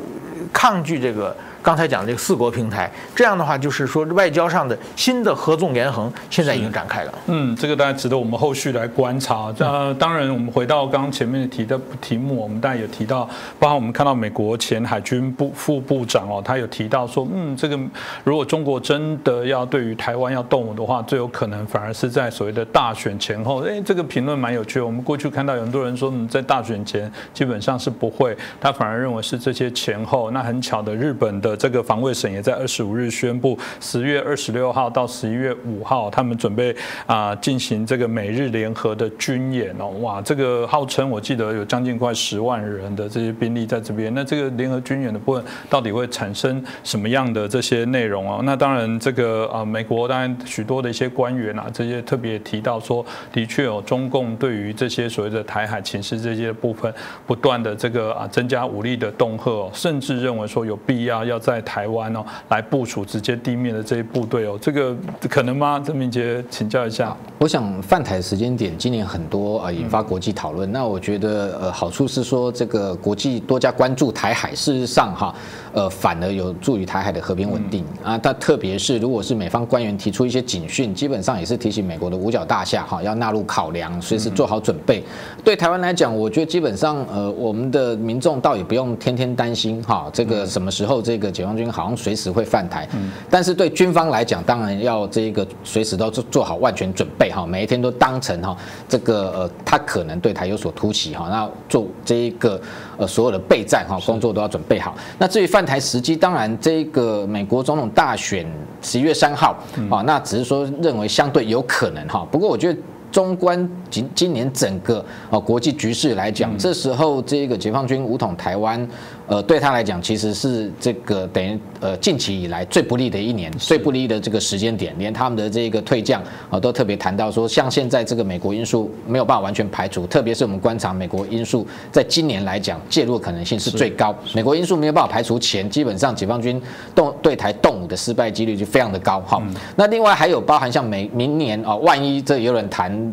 [0.53, 7.15] 抗拒这个刚才讲这个四国平台，这样的话就是说外交上的新的合纵连横现在已经展开了。
[7.27, 9.55] 嗯，这个大家值得我们后续来观察。
[9.59, 13.25] 呃，当然我们回到刚刚前面提的题目，我们大家有提到，
[13.59, 17.79] 包括我们看到美国前海军部副部长哦，他有提到说，嗯，这个
[18.25, 23.63] 如果中国真的要对于台湾要动武的话，最有可能反而是在所谓的大选前后。
[23.63, 24.81] 哎，这个评论蛮有趣。
[24.81, 30.31] 我们过去看到有很多人说，嗯，在大选前基本上是不会，他反而认为是这些前后。
[30.33, 36.75] 那很巧的，日本的这个防卫省也在二十五日宣布，十月二十六号到十一月五号，他们准备
[37.07, 39.89] 啊进行这个美日联合的军演哦。
[40.01, 44.13] 哇，这个号称我记得有将近快十万人的这些兵力在这边。
[44.15, 48.41] 那这个联合军演的部分到底会产生什么样的这些内容啊？
[48.45, 56.93] 那当然，这个啊美国当然许多的一些官员啊，这些特别提到说，的确有中共对于这些所谓的台海情势这些部分，
[57.27, 64.97] 不断的这个啊增加武力的恫吓，甚至认为说有必要要在台湾哦来部署直接地面的这一部队哦，这个
[65.29, 65.83] 可能吗？
[65.85, 67.15] 郑明杰请教一下。
[67.39, 70.71] 我想泛台时间点今年很多啊，引发国际讨论。
[70.71, 75.35] 那我觉得呃好处是说这个国际多加关注台海，事实上哈
[75.73, 78.19] 呃反而有助于台海的和平稳定啊。
[78.19, 85.03] 但特别是如果是美方官员提出一些警讯，基本上也是提醒美国的五角大厦哈要纳入考量，随时做好准备。
[85.43, 90.43] 对台湾来讲，我觉得基本上呃我们的民众倒也不用天天担心哈这个。
[90.53, 92.87] 什么时候这个解放军好像随时会犯台？
[93.31, 98.55] 但是对军方来讲，当然要这个随时都做做好万全准备哈，每一天都当成哈
[98.89, 102.61] 这个呃他可能对台有所突袭哈，那做这一个
[103.03, 104.95] 呃所有的备战哈工作都要准备好。
[105.19, 108.47] 那至于犯台时机，当然这个美国总统大选
[108.81, 109.59] 十一月三号
[109.91, 112.25] 啊，那只是说认为相对有可能哈。
[112.31, 112.79] 不过我觉得。
[113.13, 118.89] 中观今今年整个啊国际局势来讲，这时候这个解放军武统台湾，
[119.29, 136.61] 呃，对他来讲其实是这个等于呃近期以来最不利的一年，最不利的这个时间点，连他们的这个退将啊都特别谈到说，像现在这个美国因素没有办法完全排除，特别是我们观察美国因素在今年来讲介入的可能性是最高，美国因素没有办法排除前，基本上解放军
[136.95, 139.43] 动对台动武的失败几率就非常的高哈。
[139.77, 143.13] 那另外还有包含像美明年啊，万一这有人谈。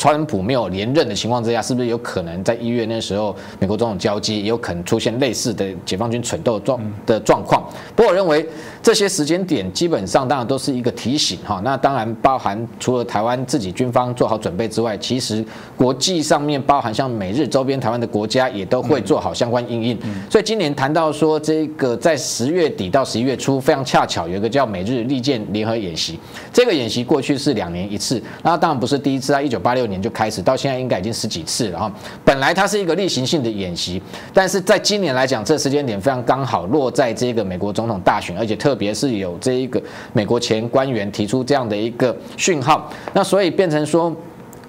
[0.00, 7.62] 川普没有连任的情况之下，是不是有可能在一月那时候，美国总统交接，也有可能出现类似的解放军蠢斗状的状况？
[7.94, 8.48] 不过我认为
[8.82, 11.60] 这些时间点基本上当然都是一个提醒哈。
[11.62, 15.44] 那当然包含除了台湾自己军方做好准备之外，其实
[15.76, 19.98] 国际上面包含像美日周边台湾的国家也都会做好相关应应。
[20.30, 26.18] 所以今年谈到说这个在十月底到十一月初，非常恰巧有一个叫美日利剑联合演习。
[26.50, 29.89] 这个演习过去是两年一次，那当然不是第一次啊，一九八六。
[29.90, 31.92] 年就开始到现在应该已经十几次了哈。
[32.24, 34.00] 本来它是一个例行性的演习，
[34.32, 39.82] 但是在今年来讲，这时间点非常刚好落在这个美国总统大选，而且特别是有这一个
[40.14, 44.16] 美国前官员提出这样的一个讯号，那所以变成说。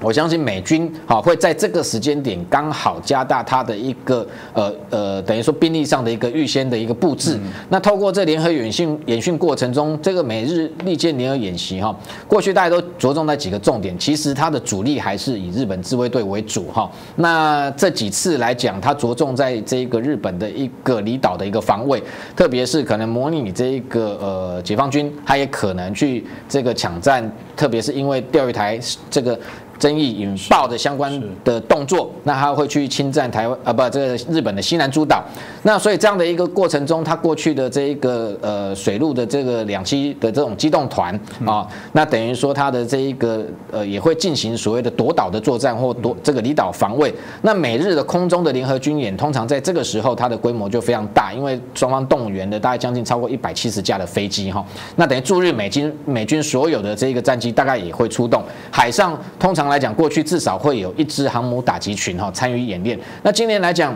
[0.01, 7.39] 我相信美军哈会在这个时间点刚好加大它的一个呃呃等于说兵力上的一个预先的一个布置。
[7.69, 11.95] 那透过这联合演训演训过程中，这个美日利剑联合演习哈，
[12.27, 16.89] 过去大家都着重在几个重点，其实它的主力还是以日本自卫队为主哈。
[17.17, 22.01] 那这几次来讲，它着重在这个日本的一个离岛的一个防卫，
[22.35, 27.31] 特别是可能模拟这一个呃解放军，它也可能去这个抢占。
[27.55, 29.39] 特别是因为钓鱼台这个。
[29.81, 31.11] 争议引爆的相关
[31.43, 35.23] 的动作，那他会去侵占台湾啊，不，这个日本的西南诸岛。
[35.63, 47.11] 那所以这样的一个过程中，他过去的这一个呃水陆的这个两栖的这种机动团啊，那等于说他的这一个呃也会进行所谓的夺岛的作战或夺这个离岛防卫。
[47.41, 54.63] 那美日的空中的联合军演，通常在这个时候它的规模就非常大，因为双方动员的大概将近超过一百七十架的飞机哈。
[54.95, 59.70] 那等于驻日美军美军所有的这个战机大概也会出动，海上通常。
[59.71, 62.99] 来讲，过去至少会有一支航母打击群哈参与演练。
[63.23, 63.95] 那今年来讲，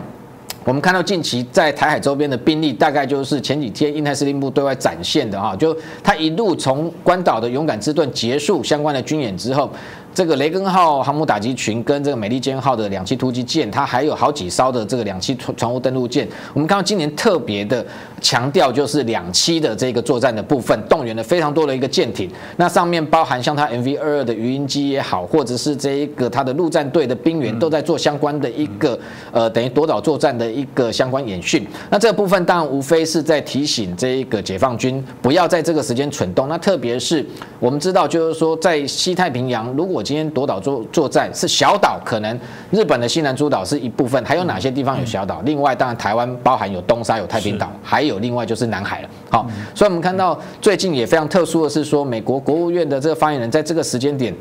[0.64, 9.70] 我们看到近期在台海周边的兵力，大概就是前几天印太司令部对外展现的哈，就他一路从关岛的勇敢之盾结束相关的军演之后。
[10.16, 16.26] 这个雷根号航母打击群跟这个美利坚号的两栖突击舰，它还有好几艘的这个两栖船船坞登陆舰。
[16.54, 17.84] 我们看到今年特别的
[18.22, 22.30] 强调就是两栖的这个作战的部分，动员了非常多的一个舰艇。
[22.56, 28.98] 那上面包含像它 MV 二二的鱼鹰机也好，或者是这一个它的陆战队的兵员都在做相关的一个
[29.32, 31.66] 呃等于夺岛作战的一个相关演训。
[31.90, 36.48] 那这个部分当然无非是在提醒这一个解放军不要在这个时间蠢动。
[36.48, 37.22] 那特别是
[37.60, 42.38] 我们知道就是说在西太平洋如果今天夺岛作作战是小岛，可能
[42.70, 45.42] 日本的西南诸岛是一部分，还有哪些地方有小岛？
[45.44, 49.08] 另外，当然台湾包含有东沙、有太平岛，还有另外就是南海了。
[49.28, 54.32] 好，所以我们看到最近也非常特殊的是说，美国国务院的这个发言人在这个时间点。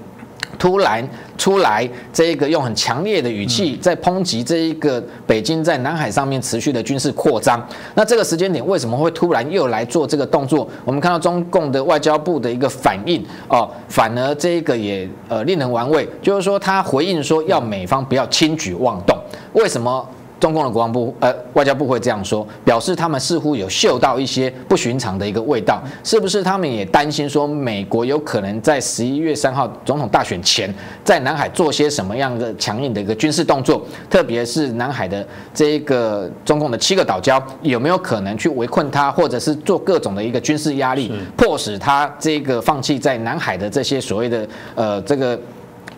[0.57, 7.65] 突然出来，这一个用很强烈的语气在抨击这一个北京在南海上面持续的军事扩张。
[7.93, 10.67] 那这个时间点为什么会突然又来做这个动作？
[10.83, 19.17] 我们看到中共的外交部的一个反应哦，反而这一个也呃令人玩味，就是说他回应说要美方不要轻举妄动。
[19.53, 20.07] 为什么？
[20.39, 33.85] 中共的国防部呃外交部会这样说，表示他们似乎有嗅到一些不寻常的一个味道，是不是他们也担心说美国有可能在十一月三号总统大选前，在南海做些什么样的强硬的一个军事动作？
[34.09, 45.39] 特别是南海的这一个中共的七个岛礁，有没有可能去围困它，或者是做各种的一个军事压力，迫使他这个放弃在南海的这些所谓的呃这个。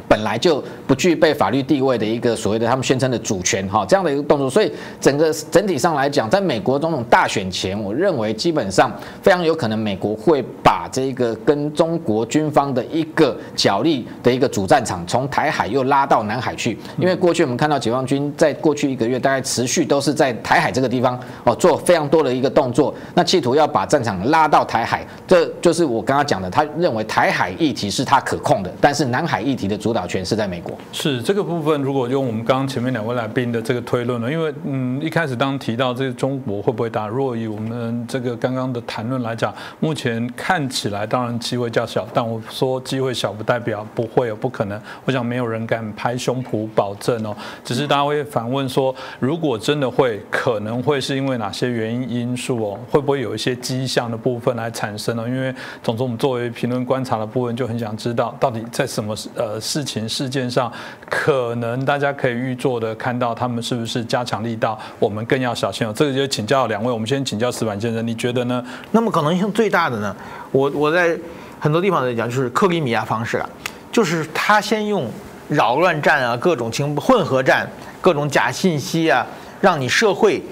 [0.07, 8.89] 本来就不具备法律地位的一个所谓的他们宣称的主权哈这样的一个动作，所以整个整体上来讲，在美国总统大选前，我认为基本上
[9.21, 29.96] 非常有可能美国会把这个跟中国军方的一个角力的一个主战场从台海又拉到南海去，因为过去我们看到解放军在过去一个月大概持续都是在台海这个地方哦做非常多的一个动作，那企图要把战场拉到台海，这就是我刚刚讲的，他认为台海议题是他可控的，但是南海议题的主。
[29.96, 31.81] 导权是在美国，是这个部分。
[31.81, 44.79] 如果用我们刚刚前面两位来宾的这个推论呢，因为嗯，一开始当提到这个中国会不会打，若以我们这个刚刚的谈论来讲，目前看起来当然机会较小，但我说机会小不代表不会有不可能。
[45.05, 52.79] 我想没有人敢拍胸脯保证哦，只是大家会反问说，如果真的会，可能会是因为哪些原因因素哦？
[52.91, 55.23] 会不会有一些迹象的部分来产生呢？
[55.27, 59.86] 因为总之我们作为评论观察的部分，就很想知道到底在什么呃事。
[59.87, 60.71] 情事件上，
[61.09, 65.93] 可能大家可以预做的看到他们是不是加强力道，我们更要小心哦。
[65.95, 68.61] 这个就请教两位，我们先请教石板先生，你觉得呢？
[68.91, 70.13] 那么可能性最大的呢？
[70.51, 71.17] 我我在
[71.59, 73.49] 很多地方来讲，就是克里米亚方式啊，
[73.89, 75.09] 就是他先用
[75.47, 77.65] 扰乱战啊，各种情混合战，
[78.01, 79.25] 各种假信息啊，
[79.61, 80.43] 让你社会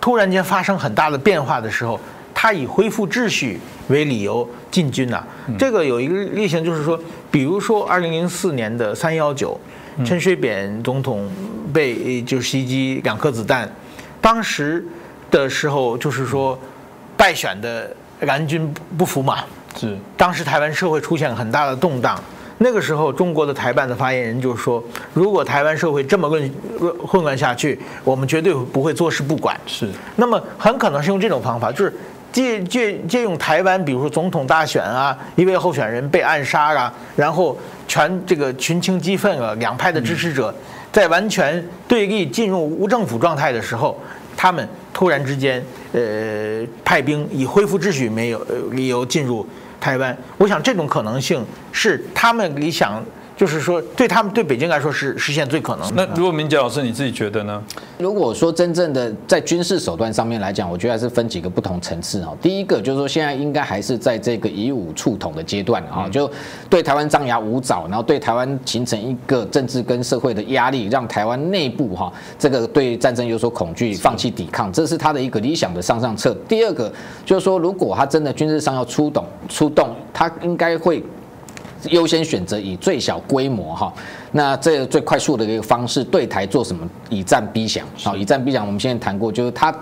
[0.00, 1.98] 突然间发生很大的变化的时候。
[2.38, 5.24] 他以恢复秩序为理由进军呐，
[5.58, 9.58] 这个有一个例行，就是说，比如说二零零四年的三幺九，
[10.04, 11.26] 陈水扁总统
[11.72, 13.66] 被就袭击两颗子弹，
[14.20, 14.84] 当时
[15.30, 16.58] 的时候就是说，
[17.16, 19.38] 败选的蓝军不服嘛，
[19.74, 22.22] 是，当时台湾社会出现了很大的动荡。
[22.58, 26.50] 那个时候，中国的台办的发言人就说：“如果台湾社会这么混
[27.06, 29.90] 混乱下去，我们绝对不会坐视不管。”是。
[30.16, 31.92] 那么很可能是用这种方法，就是
[32.36, 40.54] 借借借用台湾，比如说总统大选啊，一位候选人被暗杀啊，然后全这个群情激愤啊，两派的支持者
[40.92, 43.98] 在完全对立、进入无政府状态的时候，
[44.36, 49.48] 他们突然之间呃派兵以恢复秩序没有理由进入。
[49.80, 53.02] 台湾，我想这种可能性是他们理想。
[53.36, 55.94] 就是说，对他们对北京来说是实现最可能。
[55.94, 57.62] 那如果明杰老师你自己觉得呢？
[57.98, 62.34] 如果说真正的在军事手段上面来讲，我觉得还是分几个不同层次哈。
[62.40, 66.30] 第一个就是说，现在应该还是在这个以武促统的阶段啊，就
[66.70, 76.34] 对台湾张牙舞爪，然后对台湾形成一个政治跟社会的压力，让台湾内部哈这个对战争有所恐惧，放弃抵抗，这是他的一个理想的上上策。
[76.48, 76.90] 第二个
[77.26, 81.04] 就是说，如果他真的军事上要出动出动，他应该会。
[81.90, 83.92] 优先选择以最小规模哈，
[84.32, 87.86] 那这最快速的一个方式对台做什么以战逼降？
[87.96, 89.74] 好，以战逼降，我们现在谈过，就是他。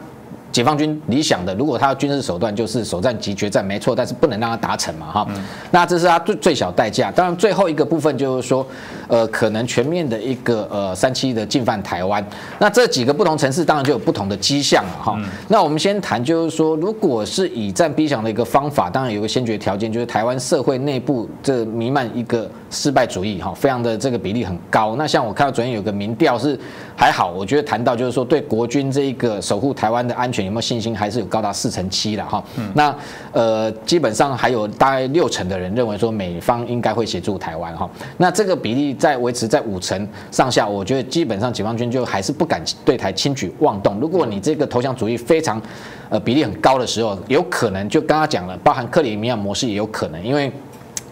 [0.55, 5.27] 解放军理想的，如果他的军事手段，就是首战即决战，没错，但是不能让他达成嘛，哈。
[5.73, 7.11] 那这是他最最小代价。
[7.11, 8.65] 当然，最后一个部分就是说，
[9.09, 12.25] 呃，可能全面的一个呃三七的进犯台湾。
[12.61, 15.21] 那这几个不同城市，当然就有不同的迹象了，哈。
[15.49, 24.95] 那我们先谈，就是说，如果是以战逼降的一个方法，当然有个先决条件，就是台湾社会内部这弥漫一个失败主义，哈，非常的这个比例很高。
[24.95, 26.57] 那像我看到昨天有个民调是
[26.97, 30.45] 还好，我觉得谈到就是说，对国军这一个守护台湾的安全。
[30.45, 30.97] 有没有信心？
[30.97, 32.43] 还是有高达四成七了哈。
[32.75, 32.95] 那
[33.33, 37.91] 呃，基本上还有大概六成的人认为说美方应该会协助台湾哈。
[38.17, 43.99] 那这个比例在维持在五成上下，我觉得基本上解放军就还是不敢对台轻举妄动。
[43.99, 45.61] 如果你这个投降主义非常
[46.09, 50.53] 呃比例很高的时候，有可能就刚刚讲了，包含克里米亚模式也有可能，因为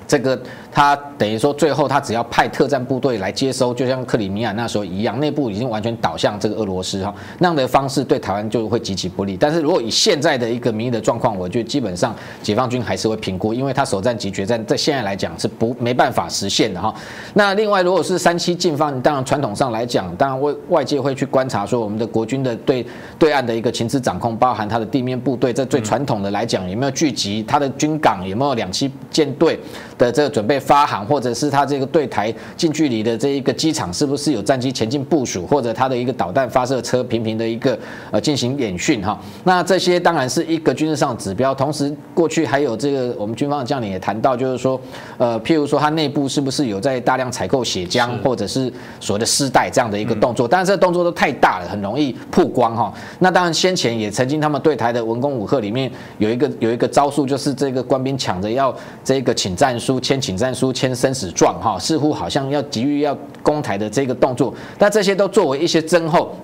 [0.07, 0.41] 这个。
[0.73, 9.37] 他等于说，最后他只要派特战部队来接收，就像克里米亚那时候一样，内部已经完全倒向这个俄罗斯哈，那样的方式对台湾就会极其不利。
[9.37, 16.95] 但是如果以现在的一个民意的状况，我觉得基本上解放军还是会评估，因为他首战及决战在现在来讲是不没办法实现的哈。
[17.35, 22.87] 那另外，如果是三七进犯，当然传统上来讲，当然外外界会去观察说我们的国军的对
[23.19, 29.61] 对岸的一个情资掌控，包含他的地面部队，这最传统的来讲有没有聚集，他的军港有没有两栖舰队
[29.99, 30.62] 的这个准备。
[30.63, 37.77] 发航，或者是他这个对台近距离的这一个机场，是不是有战机前进部署，或者他的一个导弹发射车频频的一个
[38.13, 39.19] 呃进行演训哈？
[39.43, 41.53] 那这些当然是一个军事上指标。
[41.53, 44.81] 同时，过去还有这个我们军方的将领也谈到，就是说，
[45.19, 50.47] 呃，譬如说他内部是不是有在大量采购血浆，或者是所谓的丝带这样的一个动作？
[50.47, 52.95] 但是这动作都太大了，很容易曝光哈。
[53.19, 60.52] 那当然先前也曾经他们对台的文攻武赫里面有一个有一个招数，就是这个官兵抢着要这个请战书，签请战。
[60.55, 66.35] 书签生死状，哈，似乎好像要急于要攻台的这个动作，那这些都作为一些增厚。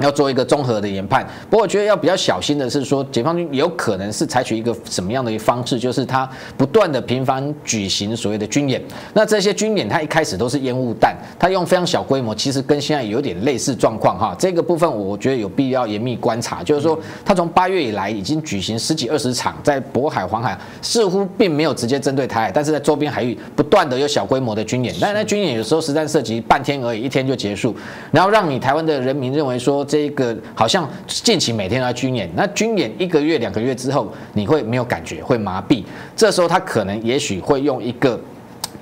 [0.00, 8.82] 要做一个综合的研判，不过我觉得要比较小心的是说，解放军有可能是采取一个什么样的一个方式，就是他不断的频繁举行所谓的军演。
[9.12, 14.34] 那这些军演，他一开始都是烟雾弹，他用非常小规模，其实跟现在有点类似状况哈。
[14.38, 24.94] 这个部分我觉得有必要严密观察，就是说他从八月以来已经举行十几二十场，在渤海、黄海似乎并没有直接针对台海，但是在周边海域不断的有小规模的军演。
[24.98, 27.74] 但是那军演有时候实战涉及半天而已，一天就结束，
[28.10, 29.84] 然后让你台湾的人民认为说。
[29.90, 35.82] 这一个好像近期每天都要军演，那军演一个月、两个月之后，你会没有感觉，会麻痹。
[36.14, 38.18] 这时候他可能也许会用一个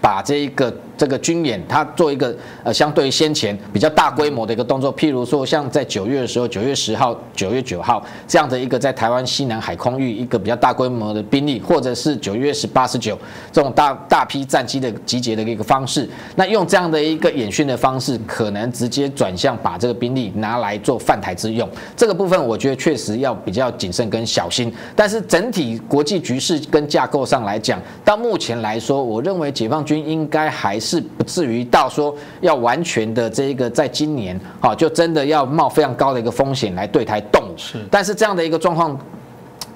[0.02, 0.70] 把这一个。
[0.98, 13.16] 这个军演，它做一个呃，相对于先前比较大规模的一个动作，譬如说像在九月的时候，九月十号、九月九号这样的一个在台湾西南海空域一个比较大规模的兵力，或者是九月十八、十九
[13.52, 21.68] 这种大大批战机的集结的一个方式，那用这样的一个演训的方式，可能直接转向把这个兵力拿来做犯台之用。
[21.96, 24.74] 这个部分我觉得确实要比较谨慎跟小心。
[24.96, 30.87] 但是整体国际局势跟架构上来讲，到目前来说，我认为解放军应该还是。
[30.88, 37.42] 是不至于到说要完全的这一个，在今年啊，就真的要冒非常高的一个风险来对台动。
[37.58, 38.98] 是，但是这样的一个状况，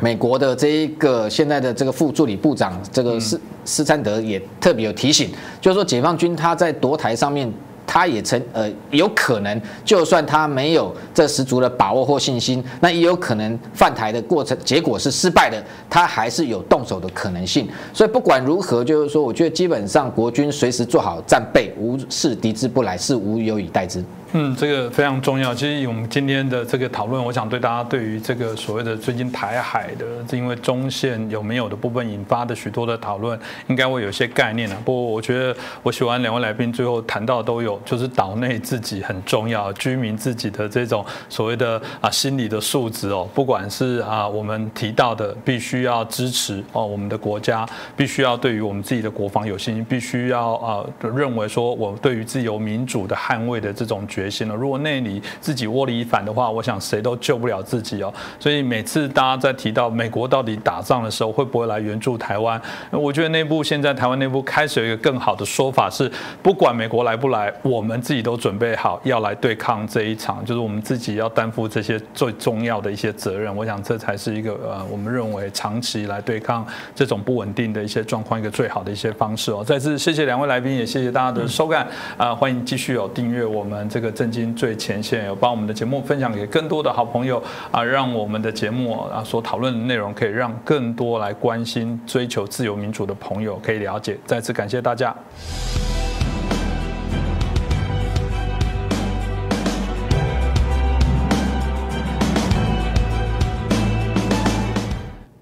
[0.01, 7.53] 美国的这一个现在的这个副助理部长这个斯斯参德也特别有提醒，就是说解放军他在夺台上面。
[7.87, 17.69] 他也曾呃有可能，就算他没有这十足的把握或信心，那也有可能犯台的过程结果是失败的，他还是有动手的可能性。
[17.93, 24.03] 所以不管如何，就是说，我觉得基本上国军随时做好战备，无事敌之不来，是无有以待之。
[24.35, 25.55] 嗯，这个非常重要。
[25.55, 34.77] 其实我们今天的这个讨论，我想对大家对于这个所谓的最近台海的，因为中线有没有的部分引发的许多的讨论，应该会有些概念了。
[34.87, 54.22] 不过我觉得我喜欢两位来宾最后谈到都有，就是岛内自己很重要，居民自己的这种所谓的啊心理的素质哦，不管是啊我们提到的必须要支持哦我们的国家，必须要对于我们自己的国防有信心，必须要啊认为说我对于自由民主的捍卫的这种决。
[54.23, 54.55] 决心了。
[54.55, 58.13] 如果那里自己窝里反的话，我想谁都救不了自己哦。
[58.39, 62.61] 所以每次大家在提到美国到底打仗的时候，会不会来援助台湾？
[62.93, 66.11] 我觉得内部现在台湾内部开始有一个更好的说法是，
[66.41, 73.55] 不管美国来不来，我们自己都准备好要来对抗这一场，就是我们自己要担负这些最重要的一些责任。
[73.57, 76.65] 我想这才是一个呃，我们认为长期来对抗
[76.95, 79.65] 这种不稳定的一些状况一个最好的一些方式哦。
[79.67, 81.85] 再次谢谢两位来宾，也谢谢大家的收看
[82.17, 82.33] 啊！
[82.33, 84.12] 欢迎继续有订阅我们这个。
[84.13, 94.19] 震惊最前线，有把我们的节目分享给更多的好朋友啊，让我们的节目啊所讨论的内容可以让更多来关心、追求自由民主的朋友可以了解。
[94.27, 95.15] 再次感谢大家。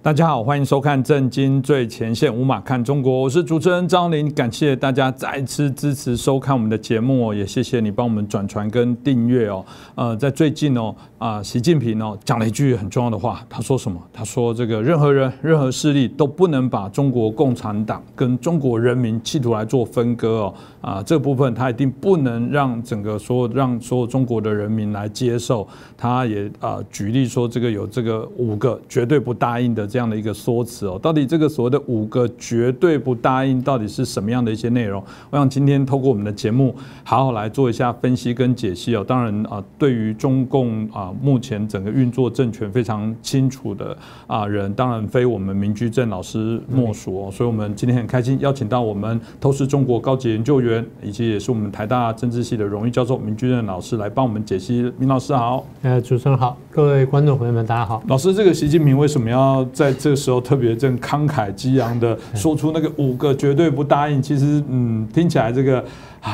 [0.03, 9.62] 大家好，欢迎收看《震惊最前线》，无马看中国，我是主持人张林，感谢大家再次支持收看我们的节目哦，也谢谢你帮我们转传跟订阅哦。
[9.96, 14.01] 呃，在最近哦，啊，习近平哦讲了一句很重要的话，他说什么？
[14.11, 20.55] 他说这个任何人、任何势力都不能把中国共产党跟中国人民企图来做分割哦。
[20.80, 25.68] 啊，这部分他一定不能让整个所有让所有中国的人民来接受。
[25.94, 29.89] 他也啊举例说，这个有这个五个绝对不答应的。
[29.91, 35.03] 这样的一个说辞哦，到底这个所谓的五个绝对不答应，到底是什么样的一些内容？
[35.30, 36.72] 我想今天透过我们的节目，
[37.03, 39.05] 好好来做一下分析跟解析哦。
[39.07, 43.97] 当然啊，对于中共啊目前整个运作政权非常清楚的
[44.28, 47.30] 啊人，当然非我们民居正老师莫属哦。
[47.32, 54.93] 所以我们今天很开心邀请到我们透视中国高级研究员，以及也是我们台大政治系的荣誉教授民居正老师来帮我们解析。
[54.99, 58.03] 明老师好，呃，主持人好，各位观众朋友们大家好。
[58.07, 59.64] 老师，这个习近平为什么要？
[59.80, 65.82] 在这时候特别正慷慨激昂的说出那个五个绝对不答应，其实嗯听起来这个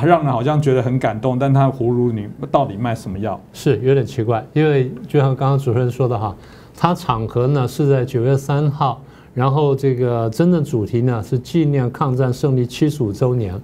[0.02, 3.40] 让人好像觉得很感动，但他葫芦里到底卖什么药？
[3.52, 6.34] 是有点奇怪，因为就像刚刚主持人说的哈，
[6.76, 9.00] 他场合呢是在九月三号，
[9.32, 13.54] 然后这个真正主题呢是纪念抗战胜利七十五周年。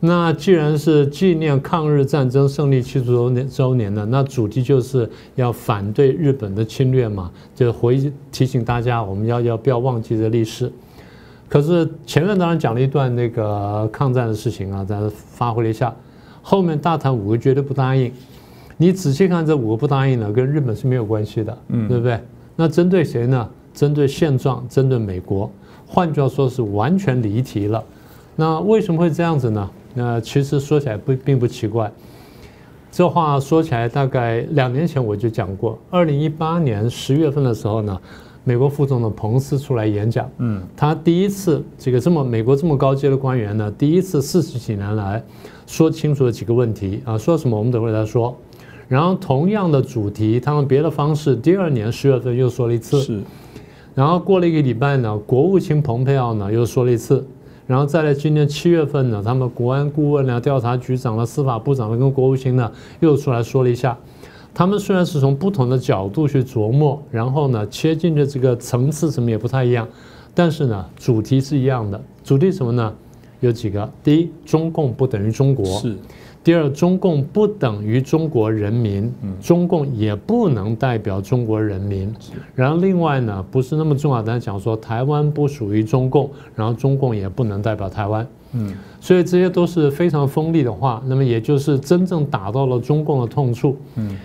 [0.00, 10.70] 那既然是纪念抗日战争胜利七十周年周年呢，那主题就是要反对日本的侵略嘛，就回提醒大家，我们要要不要忘记这历史。
[11.48, 15.94] 可是前面当然讲了一段那个抗战的事情啊，咱发挥了一下，
[16.42, 18.12] 后面大谈五个绝对不答应。
[18.76, 22.20] 你仔细看这五个不答应呢，跟日本是没有关系的，嗯，对不对？
[22.54, 23.48] 那针对谁呢？
[23.72, 25.50] 针对现状，针对美国。
[25.86, 27.82] 换句话说，是完全离题了。
[28.34, 29.70] 那为什么会这样子呢？
[29.98, 31.90] 那其实说起来不并不奇怪，
[32.92, 35.78] 这话说起来大概两年前我就讲过。
[35.88, 37.98] 二零一八年十月份的时候呢，
[38.44, 45.22] 美国副总统彭斯出来演讲，嗯，他第一次这个这么美国这么高阶的官员呢，第一次四十几年来
[45.66, 48.36] 说清楚了几个问题啊，说什么我们等会再说。
[48.88, 53.22] 然后同样的主题，他用别的方式，第二年十月份又说了一次，是。
[53.94, 57.26] 然后过了一个礼拜呢，国务卿蓬佩奥呢又说了一次。
[57.66, 63.98] 然后再来，今年七月份呢，他们国安顾问呢、调查局长了、司法部长呢，跟国务卿呢又出来说了一下。
[64.54, 69.86] 他们虽然是从不同的角度去琢磨，然后呢，切进的这个层次什么也不太一样，
[70.34, 72.00] 但是呢，主题是一样的。
[72.24, 72.94] 主题什么呢？
[73.46, 73.88] 有几个？
[74.04, 75.64] 第一，中共不等于中国。
[75.64, 75.96] 是。
[76.44, 82.14] 第二，中共不等于中国人民，中共也不能代表中国人民。
[82.54, 88.24] 然后另外呢，不是那么重要，但讲说台湾不属于中共，然后中共也不能代表台湾。
[88.52, 93.76] 嗯，所以这些都是非常锋利的话，那么也就是真正打到了中共的痛处。
[93.96, 94.16] 嗯，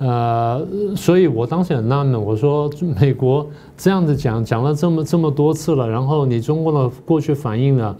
[0.00, 2.70] 呃，所以我当时很纳闷，我说
[3.00, 7.96] 美国这样子讲讲了这么这么多次了，然后你中共的过去反应呢？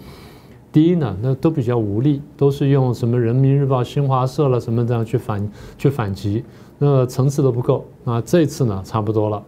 [0.72, 6.44] 第一呢，那都比较无力，都是用什么人民日报、新华社了什么这样去反去反击，
[6.78, 8.20] 那层次都不够啊。
[8.20, 9.42] 这次呢，差不多了，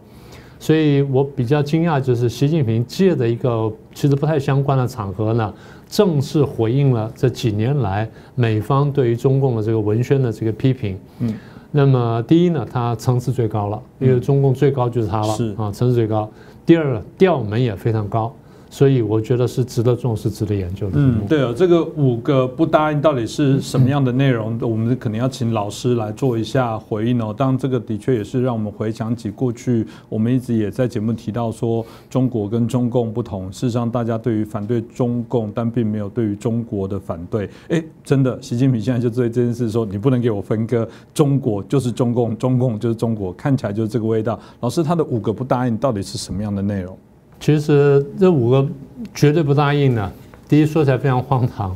[0.59, 5.53] 所以我比较惊讶，就是习近平借着一个其实不太相关的场合呢，
[5.87, 10.99] 正式回应了这几年来美方对于中共的这个文宣的这个批评。
[11.19, 11.33] 嗯，
[11.71, 16.29] 那么第一呢，它层次最高了，因为中共最高就是它了，是啊，层次最高。
[16.65, 18.33] 第二呢，调门也非常高。
[18.73, 20.93] 所以我觉得是值得重视、值得研究的。
[20.95, 24.57] 嗯，对啊，这个五个不答应到底是什么样的内容？
[24.63, 27.31] 我们可能要请老师来做一下回应哦。
[27.37, 33.45] 当然，这个的确也是让我们回想起过去，我们一直也在节目提到说，中国跟中共不同。
[33.53, 37.47] 事实上，大家对于反对中共，但并没有对于中国的反对。
[37.69, 44.39] 哎，真的，习近平现在就对这件事说，你不能给我分割，中国就是中共，中共就是中国，看起来就是这个味道。
[44.61, 46.97] 老师，他的五个不答应到底是什么样的内容？
[47.43, 48.65] 其实这五个
[49.13, 50.09] 绝对不答应呢。
[50.47, 51.75] 第一说起来非常荒唐，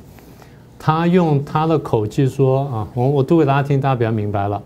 [0.79, 4.63] 他用他的口气说啊，我我读给大家听，大家比较明白了。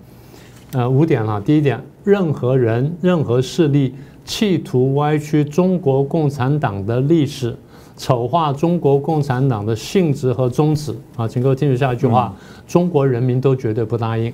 [0.74, 1.42] 呃，五点了。
[1.42, 3.96] 第一点，任何人、任何势力
[4.26, 7.58] 企图歪曲中国共产党的历史，
[7.98, 12.32] 丑化中国共产党的性质和宗旨啊，请各位听住下一句话：
[12.68, 14.32] 中国人民都绝对不答应。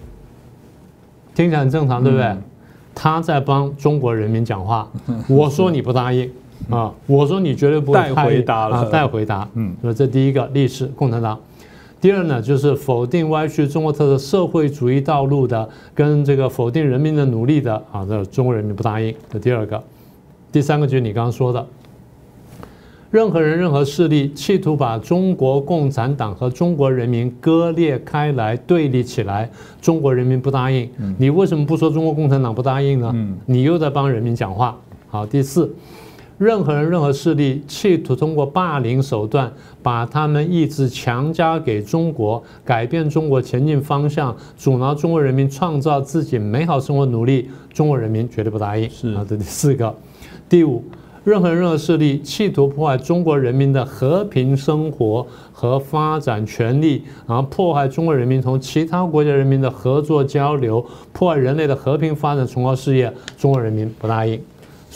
[1.34, 2.36] 听起来很正常，对不对？
[2.93, 4.86] 他在帮中国人民讲话。
[5.30, 6.30] 我说你不答应。
[6.69, 9.47] 啊，我说你绝对不会带回答了，带回答。
[9.53, 11.39] 嗯，说这第一个历史共产党，
[12.01, 19.13] 第二呢，就是否定歪曲中国特色社会主义道路的，跟这个否定人民的努力的啊，这中国人民不答应。
[19.31, 19.81] 这第二个，
[20.51, 21.65] 第三个就是你刚刚说的，
[23.09, 29.49] 任何人、任何势力企图把中国共产党和中国人民割裂开来、对立起来，
[29.81, 30.89] 中国人民不答应。
[31.17, 33.15] 你为什么不说中国共产党不答应呢？
[33.45, 34.77] 你又在帮人民讲话。
[35.07, 35.73] 好，第四。
[36.38, 48.88] 任何人、任何势力企图通过霸凌手段把他们意志强加给中国，改变中国前进方向，阻挠中国人民创造自己美好生活努力，中国人民绝对不答应。
[48.88, 49.95] 是啊，这第四个。
[50.47, 50.83] 第五，
[51.23, 64.39] 任何人、任何势力企图破坏中国人民的和平生活和发展权利，然后破坏中国人民同其他国家人民的合作交流，破坏人类的和平发展崇高事业，中国人民不答应。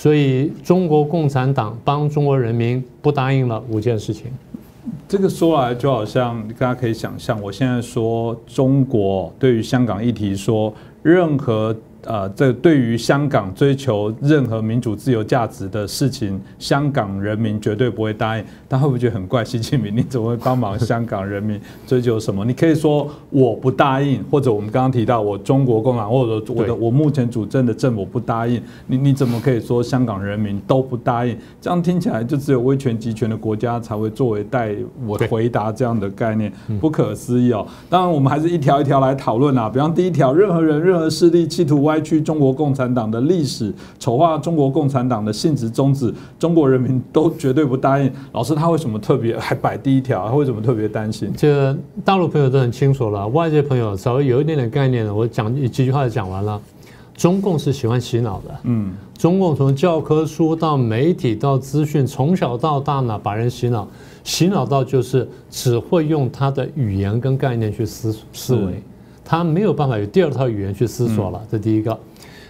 [0.02, 4.32] 所以，中国共产党帮中国人民不答应了五件事情。
[5.08, 10.74] 这个说来就好像大家可以想象，我现在说中国对于香港议题说
[11.04, 11.76] 任何。
[12.06, 18.44] 呃，这对于香港追求任何民主自由价值的事情，香港人民绝对不会答应。
[18.68, 19.46] 他会不会觉得很怪？
[19.46, 22.44] 习近平，你怎么会帮忙香港人民追求什么？
[22.46, 28.62] 你可以说我不答应，或者我们刚刚提到我中国共产党，或者我的我目前主政的政府不答应。
[28.88, 31.38] 你你怎么可以说香港人民都不答应？
[31.60, 34.76] 这样听起来就只有威权集权的国家才会作为代
[35.06, 37.68] 我回答这样的概念，不可思议哦。
[37.90, 39.70] 当然，我们还是一条一条来讨论啊。
[39.70, 48.10] 比方第一条，任何人、任何势力企图歪曲中国共产党的历史，丑化中国共产党的性质宗旨，中国人民都绝对不答应。
[48.32, 50.30] 老师，他为什么特别还摆第一条？
[50.30, 51.30] 他为什么特别担心？
[51.36, 51.76] 这
[52.06, 56.62] 大陆朋友都很清楚了，外界朋友稍微有一点点概念的，我讲几句话就讲完了。
[57.14, 63.88] 中共是喜欢洗脑的，嗯，中共从教科书到媒体到资讯，从小到大呢，把人洗脑，
[64.24, 68.82] 洗脑到就是只会用他的语言跟概念去思思维，
[69.32, 71.42] 他没有办法有第二套语言去思索了。
[71.50, 71.98] 这第一个。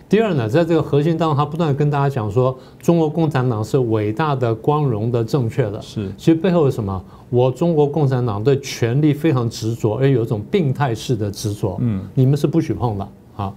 [0.09, 5.79] 第二呢，在这个核心当中，他不断跟大家讲说，中国共产党是伟大的、光荣的、正确的。
[5.79, 6.99] 是，其实背后是什么？
[7.29, 11.77] 我中国共产党对权力非常执着，而有一种病态式的执着。
[11.81, 13.07] 嗯，你们是不许碰的
[13.37, 13.53] 啊。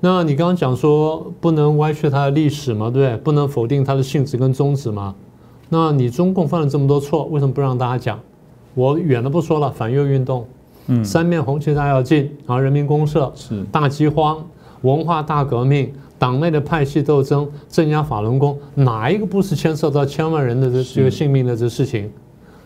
[0.00, 3.16] 那你刚刚讲说不能歪曲它的历史嘛，对不对？
[3.18, 5.14] 不能否定它的性质跟宗旨嘛？
[5.68, 8.18] 那你中共犯了这么多错，为什么不让大家讲？
[8.74, 10.44] 我远的不说了，反右运动，
[10.86, 14.44] 嗯，三面红旗大跃进，然后人民公社是大饥荒。
[14.82, 22.10] 文化大革命、党内的派系斗争、镇压法轮功，哪一个不是牵涉到千万人的这这个性命的这事情？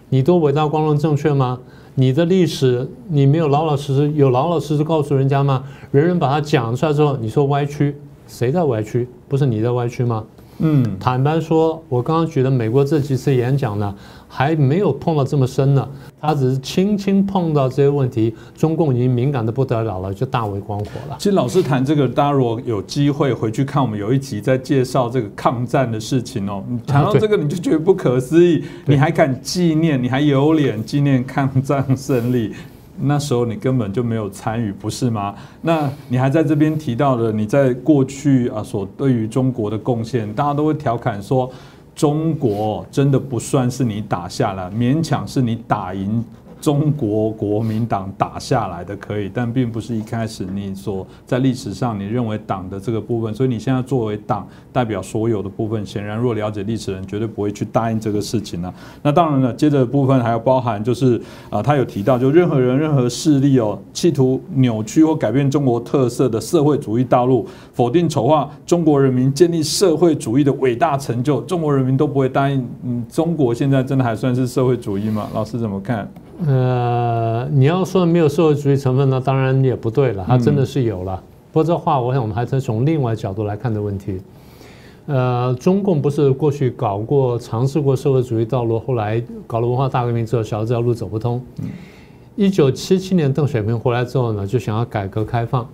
[0.08, 1.58] 你都伟大光荣正确吗？
[1.94, 5.62] 你的历史你没有老老实实有老老实实告诉人家吗？
[5.90, 7.94] 人人把它讲出来之后，你说歪曲，
[8.26, 9.06] 谁在歪曲？
[9.28, 10.24] 不是你在歪曲吗？
[10.58, 13.94] 嗯，坦白说，我刚刚举的美国这几次演讲呢，
[14.28, 15.88] 还没有碰到这么深呢。
[16.20, 21.16] 他只是轻轻碰到这些问题，中共已经敏感的不得了了，就大为光火了。
[21.18, 26.64] 其实老师谈这个，大家如果有机会回去看，我们有一集在介绍这个抗战的事情哦。
[26.86, 32.52] 谈到这个，你就觉得不可思议，你还敢纪念，你还有脸纪念抗战胜利？
[32.98, 35.34] 那时候你根本就没有参与，不是吗？
[35.60, 41.48] 那你还在这边提到了，你在过去啊所对于中国的贡献，大家都会调侃说，
[41.96, 46.22] 中国真的不算是你打下了，勉强是你打赢。
[46.66, 58.74] 中国国民党打下来的可以，但并不是一开始你所在历史上你认为党的这个部分，所以你现在作为党代表所有的部分，显然若了解历史人绝对不会去答应这个事情呢。
[59.00, 72.68] 那当然了，接着部分还要包含就是啊，他有提到就任何人任何势力哦，企图扭曲或改变中国特色的社会主义道路，否定丑化中国人民建立社会主义的伟大成就，中国人民都不会答应。
[72.82, 75.28] 嗯，中国现在真的还算是社会主义吗？
[75.32, 76.10] 老师怎么看？
[76.44, 81.22] 呃，你要说没有社会主义成分呢，当然也不对了，它真的是有了。
[81.52, 84.20] 不过这话，我想我们还是从另外角度来看的问题。
[85.06, 91.40] 呃，中共不是过去搞过、尝试过社会主义道路，后来搞了文化大革命之后，晓得这条路走不通。
[92.34, 95.66] 一九七七年邓小平回来之后呢，就想要改革开放。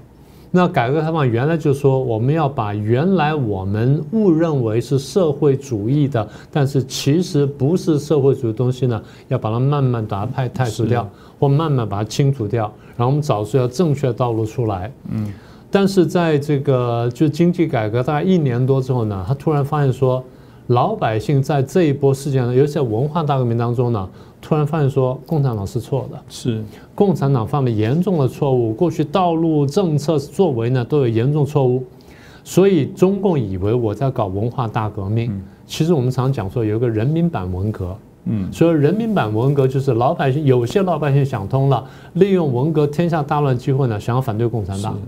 [0.55, 11.09] 那改革开放原来就说我们要把原来我们误认为是社会主义的，但是其实不是社会主义的东西呢，要把它慢慢把它派汰除掉，
[11.41, 14.93] 或慢慢把它清除掉，然后我们找出要正确的道路出来。
[15.11, 15.33] 嗯，
[15.71, 20.23] 但是在这个就经济改革大概一年多之后呢，他突然发现说，
[20.67, 24.07] 老百姓在这一波事件呢，尤其在文化大革命当中呢。
[24.43, 26.63] 突然发现说，共产党是错的，是。
[26.97, 31.85] 共产党犯了严重的错误，过去道路政策作为呢都有严重错误，
[32.43, 35.41] 所以中共以为我在搞文化大革命。
[35.65, 41.83] 其实我们常讲说有一个人民版文革，嗯，所以人民版文革就是老百姓有些老百姓想通了，
[42.15, 44.99] 利用文革天下大乱机会呢，想要反对共产党。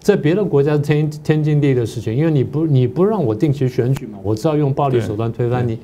[0.00, 5.78] 在别的国家是天天经地义的事情，因为你不你不让我定期选举嘛，我知道用暴力手段推翻你。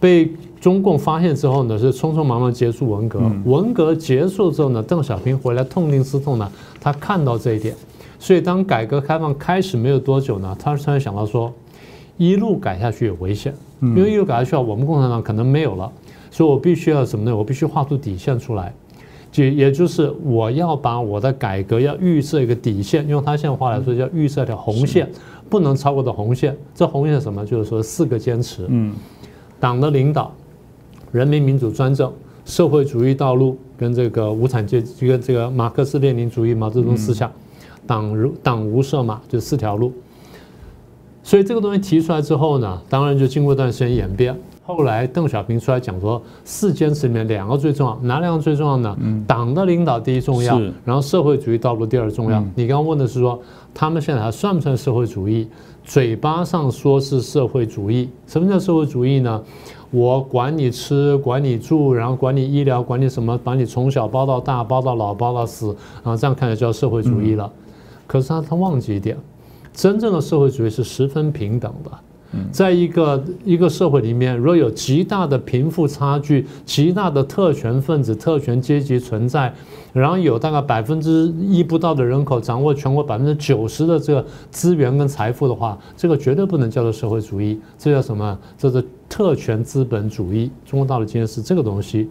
[0.00, 0.30] 被
[0.60, 3.20] 中共发现之后呢，是匆匆忙忙结束文革。
[3.44, 6.50] 文革结束之后呢，邓小平回来痛定思痛呢，
[6.80, 7.74] 他看到这一点，
[8.18, 11.52] 所以当改革开放开始没有多久呢，他突然想到说，
[12.16, 15.90] 一路改下去有危险，因为一路改下去啊，我们共产党可能没有了，
[16.30, 17.36] 所以我必须要什么呢？
[17.36, 18.72] 我必须画出底线出来。
[19.30, 25.06] 就也就是我要把我的改革要预设一个底线，用他现在话来说叫预设一条红线，
[25.50, 26.56] 不能超过的红线。
[26.74, 27.44] 这红线什么？
[27.44, 28.64] 就是说四个坚持。
[28.68, 28.94] 嗯，
[29.60, 30.32] 党的领导、
[31.12, 32.12] 人民民主专政、
[32.44, 37.30] 社会主义道路跟这个无产阶级跟这个马克思列宁主义毛泽东思想，
[37.86, 39.92] 党如党无设马，就四条路。
[41.22, 44.34] 所以这个东西提出来之后呢，当然就经过一段时间演变。
[44.64, 48.96] 后来邓小平出来讲说，四坚持里面两个最重要，哪两个最重要呢？
[49.26, 52.44] 党的领导第一重要，然后社会主义道路第二重要。
[52.54, 53.40] 你刚刚问的是说，
[53.72, 55.48] 他们现在还算不算社会主义？
[55.84, 59.42] 嘴巴上说是社会主义，什么叫社会主义呢？
[59.90, 65.68] 我管你吃，管你住，然后管你医疗，管你什么，把你从小包到大，包到老，包到死，
[66.02, 67.50] 然后，这样看来叫社会主义了。
[68.06, 69.16] 可是他他忘记一点，
[69.72, 71.90] 真正的社会主义是十分平等的。
[72.52, 79.50] 在一个一个社会里面，如果有极大的贫富差距、极大的特权分子、特权阶级存在，
[79.94, 88.38] 然后有大概百分之一不到的人口掌握全国百分之九十的这个资源跟财富的话，这个绝对不能叫做社会主义，这叫什么？
[88.58, 90.50] 这是特权资本主义。
[90.64, 92.08] 中国大陆今天是这个东西。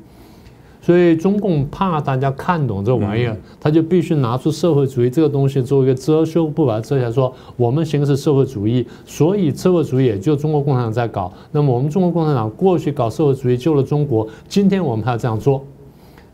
[0.79, 11.33] 所以中共怕大家看懂这玩意儿，他就必须拿出社会主义这个东西做一个遮羞布，把它遮起来，说我们行的是社会主义，所以社会主义也就中国共产党在搞。
[11.51, 15.61] 那么我们中国共产党过去搞社会主义救了中国，今天我们还要这样做。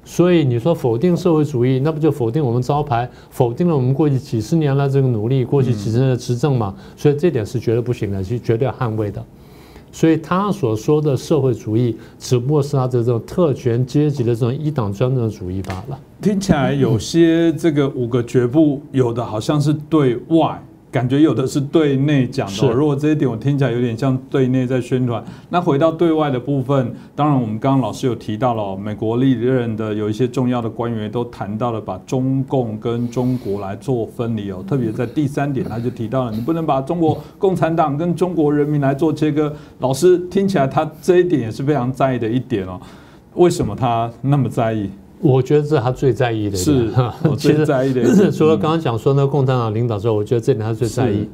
[0.05, 6.76] 所以你说否定社会主义，那不就否定我们招牌，否定了我们过去几十年来这个努力，过去几十年的执政嘛？
[6.95, 9.26] 所以这点是绝对不行的，是绝对要捍卫的。
[9.94, 15.98] 所以他所说的社会主义，只不过是他的这种特权阶级的这种一党专政主义罢了。
[16.20, 20.62] 听起来有些这个五个绝不，有的好像是对外。
[20.94, 25.24] 感觉有的是对内讲的，如果这一点我听起来有点像对内在宣传。
[25.50, 39.52] 那回到对外的部分，当然我们刚刚老师有提到了，美国历任的有一些重要的官员都谈到了把中共跟中国来做分离哦，特别在第三点他就提到了，你不能把中国共产党跟中国人民来做切割。
[39.80, 42.80] 老师听起来他这一点也是非常在意的一点哦，
[43.34, 44.91] 为什么他那么在意？
[45.24, 46.55] 我觉得这是他最在意的。
[46.57, 46.91] 是，
[47.38, 48.03] 最在意的。
[48.30, 51.28] 除了刚刚讲说那共产党领导之后，我觉得这点他最在意。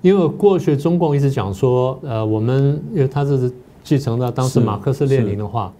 [0.00, 3.50] 因为过去中共一直讲说，呃，我们因为他是
[3.82, 5.72] 继承了当时马克思列宁的话，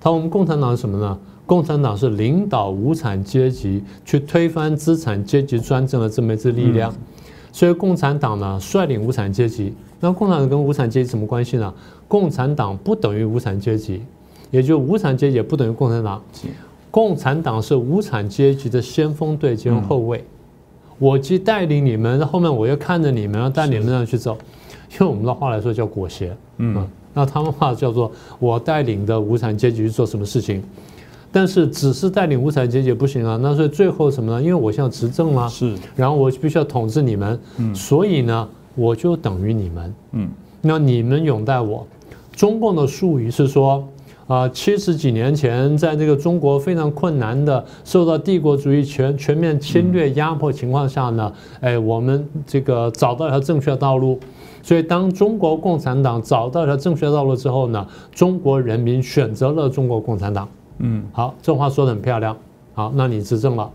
[0.00, 1.18] 他我们共产党是什么呢？
[1.46, 6.92] 共产党是领导无产阶级去推翻资产阶级专政的这么一支力量。
[7.52, 11.72] 所以共产党呢率领无产阶级，那共产党跟无产阶级什么关系呢？
[12.06, 14.02] 共产党不等于无产阶级。
[14.50, 16.22] 也就无产阶级不等于共产党，
[16.90, 20.24] 共产党是无产阶级的先锋队兼后卫。
[20.98, 24.36] 我既带领你们，后面我又看着你们，要带你们这样去走。
[24.98, 26.84] 用我们的话来说叫裹挟，嗯，
[27.14, 30.62] 那他们话叫做我带领的无产阶级去做什么事情。
[31.30, 34.42] 但是只是带领无产阶级不行啊，那所以最后什么呢？
[34.42, 40.28] 因为我现在执政了，是，然后我必须要统治你们，嗯，所以呢，我就等于你们，嗯，
[40.62, 41.86] 那你们拥戴我。
[42.32, 43.86] 中共的术语是说。
[44.28, 54.20] 啊，七十几年前，在这个中国非常困难的、受到帝国主义全全面侵略压迫情况下呢，哎，我们这个找到一条正确的道路。
[54.62, 60.46] 所以，当中国共产党找到一条正确的道路之后呢，中国人民选择了中国共产党。
[60.80, 62.36] 嗯，好，这话说的很漂亮。
[62.74, 63.70] 好，那你执政了，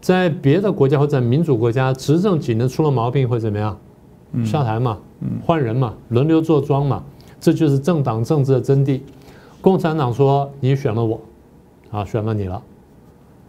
[0.00, 3.76] 在别的国家或者民主国家，执政几年出了毛病会怎么样？
[4.42, 4.96] 下台嘛，
[5.44, 7.02] 换人嘛，轮流坐庄嘛，
[7.38, 9.00] 这就是政党政治的真谛。
[9.66, 11.20] 共产党说你选了我，
[11.90, 12.62] 啊，选了你了。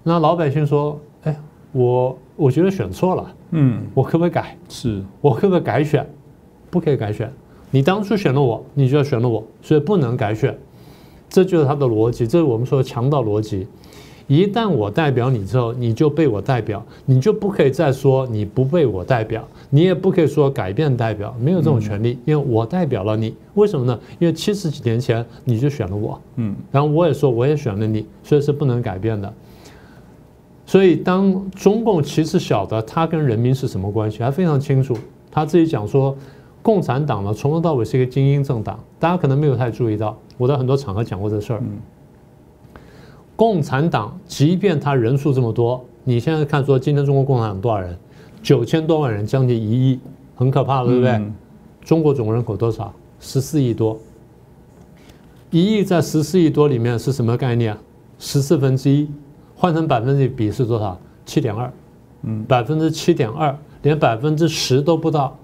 [0.02, 1.40] 那老百姓说，哎，
[1.72, 4.58] 我我觉得选错了，嗯，我可不可以改？
[4.68, 6.10] 是我可不可以改选？
[6.72, 7.32] 不可以改选。
[7.70, 10.58] 你当初选了我，你就要选了我，所以不能改选。
[11.30, 13.68] 这就是他的逻辑，这是我们说的强盗逻辑。
[14.26, 23.36] 一旦我代表你之后，你就被我代表，你就不可以再说你不被我代表，你也不可以说改变代表，没有这种权利，因为我代表了你。
[23.56, 24.00] 为什么呢？
[24.18, 29.34] 因为七十几年前你就选了我，嗯，然后我也说我也选了你，所以是不能改变的。
[30.66, 34.98] 所以当中共其实晓得他跟人民是什么关系，他非常清楚，
[35.32, 36.16] 他自己讲说，
[36.62, 41.64] 共产党呢，从头到尾是一个精英政党，大家可能没有太注意到，我在很多场合讲过这事儿。
[43.36, 47.98] 共产党即便他人数这么多，你现在看说今天中国共产党多少人？
[48.48, 50.00] 九千多万人，将近一亿，
[50.34, 51.22] 很可怕了，对不对？
[51.84, 52.94] 中国总人口多少？
[53.20, 54.00] 十四亿多。
[55.52, 57.76] 一亿在十四亿多里面是什么概念？
[58.18, 59.06] 十四分之一，
[59.54, 60.98] 换成百分之比是多少？
[61.26, 61.70] 七点二。
[62.22, 65.38] 嗯，百分之七点二，连百分之十都不到。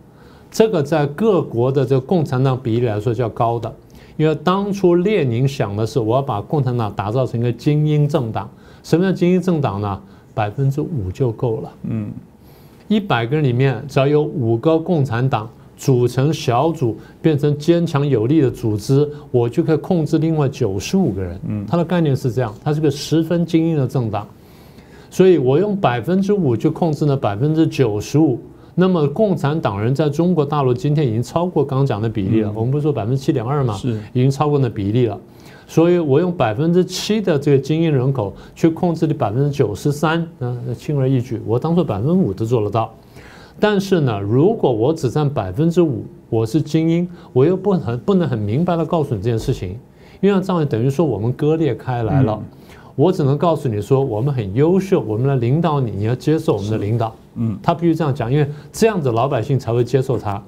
[0.50, 3.70] 这个在各国的这个共产党比例来说叫高的。
[4.16, 8.50] 因为当初列宁想的是，我要把共产党打造成一个精英政党。
[8.82, 10.02] 什么叫精英政党呢？
[10.34, 11.72] 百分之五就够了。
[11.84, 12.10] 嗯，
[12.88, 21.40] 一百个人里面只要有五个共产党组成小组，变成坚强有力的组织，我就可以控制另外九十五个人。
[21.48, 24.28] 嗯，它的概念是这样，它是个十分精英的政党。
[25.10, 28.40] 所以我用百分之五就控制了百分之九十五。
[28.76, 32.52] 那么，共产党人在中国大陆今天已经超过刚讲的比例了。
[32.56, 33.76] 我们不是说百分之七点二嘛？
[33.76, 35.20] 是，已经超过那比例了。
[35.74, 41.42] 所以我用百分之七的这个精英人口去控制你百分之九十三，那轻而易举。
[41.48, 42.94] 我当做百分之五都做得到。
[43.60, 49.76] 但是呢，如果我只占百分之五，我是精英，我又不很不能很明白的告诉你这件事情，
[50.22, 52.40] 因为这样等于说我们割裂开来了。
[52.96, 57.16] 我只能告诉你说，我们很优秀，我们来领导你，你要接受我们的领导。
[57.34, 60.40] 嗯，他必须这样讲，因为这样子老百姓才会接受他。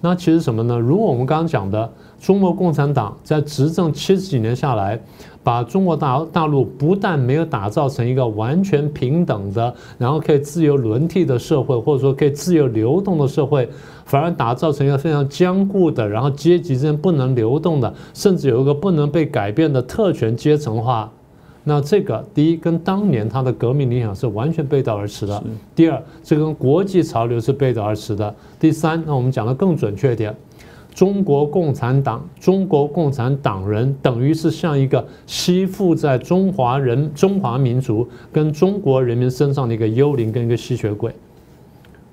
[0.00, 0.78] 那其实什么呢？
[0.78, 1.90] 如果我们刚刚讲的，
[2.20, 5.00] 中国共产党在执政七十几年下来，
[5.42, 13.68] 把中国大大陆不但没有打造成一个完全平等的，然后可以自由轮替的社会，或者说可以自由流动的社会，
[14.04, 21.10] 反而打造成一个非常僵固的，然后阶级之间不能流动的，甚至有一个不能被改变的特权阶层化。
[21.68, 25.42] 那这个第一跟当年他的革命理想是完全背道而驰的。
[25.74, 28.32] 第二，这跟国际潮流是背道而驰的。
[28.60, 30.32] 第三，那我们讲的更准确一点，
[30.94, 41.12] 中国共产党、中国共产党人等于是像一个吸附在中华人、中华民族跟中国人民身上的一个幽灵跟一个吸血鬼。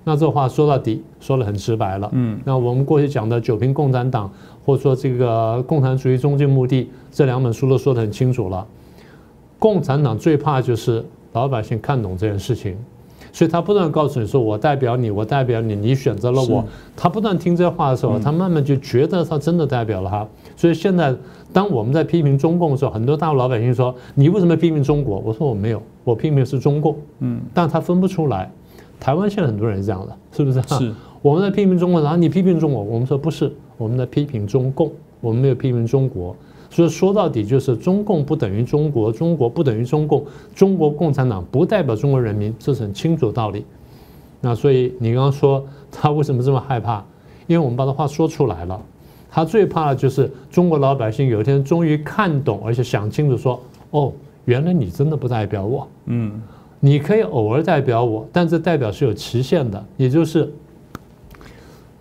[0.03, 2.09] 那这话说到底说的很直白了。
[2.13, 4.27] 嗯，那我们过去讲的《九评共产党》
[4.65, 8.65] 或者说这个《共产主义终极目的》这两本书都说得很清楚了。
[9.63, 11.01] 共产党最怕就是
[11.31, 12.75] 老百姓看懂这件事情，
[13.31, 16.61] 所以他不断告诉你说：“我代表你，我代表你，你选择了我。”
[16.97, 20.27] 他不断听这话的时候，他慢慢就觉得他真的代表了他。
[20.57, 21.15] 所以现在，
[21.53, 28.51] 当我们在批评中共的时候，很多大陆老百姓说：“你为什么批评中国？”我说：“我没有，我批评的是中共。”嗯，但他分不出来。
[28.99, 30.61] 台湾现在很多人是这样的，是不是？
[30.63, 30.93] 是。
[31.23, 34.91] 我们在批评中国，然后你批评中国，我们说不是，我们在批评中共，
[35.21, 36.35] 我们没有批评中国。
[36.73, 43.63] 所以说到底就是中共不等于中国，中国不等于中共，中国共产党不代表中国人民，这是很清楚的道理。
[44.41, 47.05] 那所以你刚刚说 他为什么这么害怕？
[47.45, 48.81] 因为我们把他话说出来了，
[49.29, 53.61] 他最怕的就是中国老百姓有一天终于看懂，而且想清楚说：
[53.91, 54.11] 哦，
[54.45, 56.41] 原来你真的不代表我，嗯，
[56.79, 60.51] 你可以偶尔代表我，但这代表是有期限的，也就是。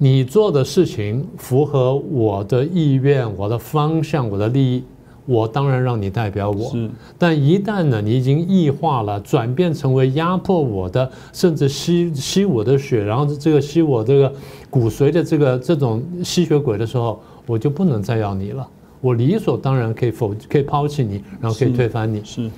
[0.03, 4.83] 你做的事情符合我的意愿、我的方向、我的利益，
[5.27, 6.69] 我当然让你代表我。
[6.73, 14.33] 是，但一旦呢，你已经异化了，转变成为压迫我的，甚至吸吸我的血，然后这个吸我这个
[14.69, 18.69] 骨髓的这个这种吸血鬼的时候，我就不能再要你了。
[19.01, 22.21] 我理所当然可以否可以抛弃你，然后可以推翻你。
[22.25, 22.51] 是，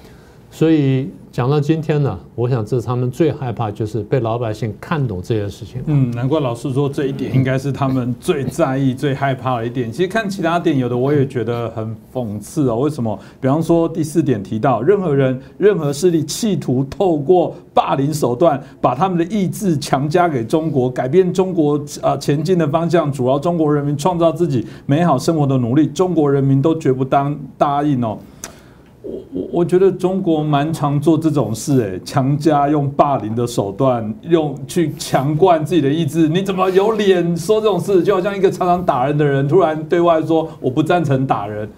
[0.51, 1.11] 所以。
[1.35, 5.83] 讲到今天呢，我想这是他们最害怕，就是被老百姓看懂这件事情。
[5.87, 9.91] 嗯，难怪老师说这一点应该是他们最在意、最害怕的一点。
[9.91, 12.77] 其实看其他点，有的我也觉得很讽刺哦。
[12.77, 13.19] 为什么？
[13.41, 28.17] 比方说第四点提到，任何人、任何势力企图透过霸凌手段，把他们的意志强加给中国，改变中国啊前进的方向，主要中国人民创造自己美好生活的努力，中国人民都绝不当答应哦。
[29.05, 36.27] 我我我觉得中国蛮常做这种事，哎，强加用霸凌的手段，用去强灌自己的意志。
[36.27, 38.03] 你怎么有脸说这种事？
[38.03, 41.69] 就好像一个常常打人的人，突然对外说我不赞成打人，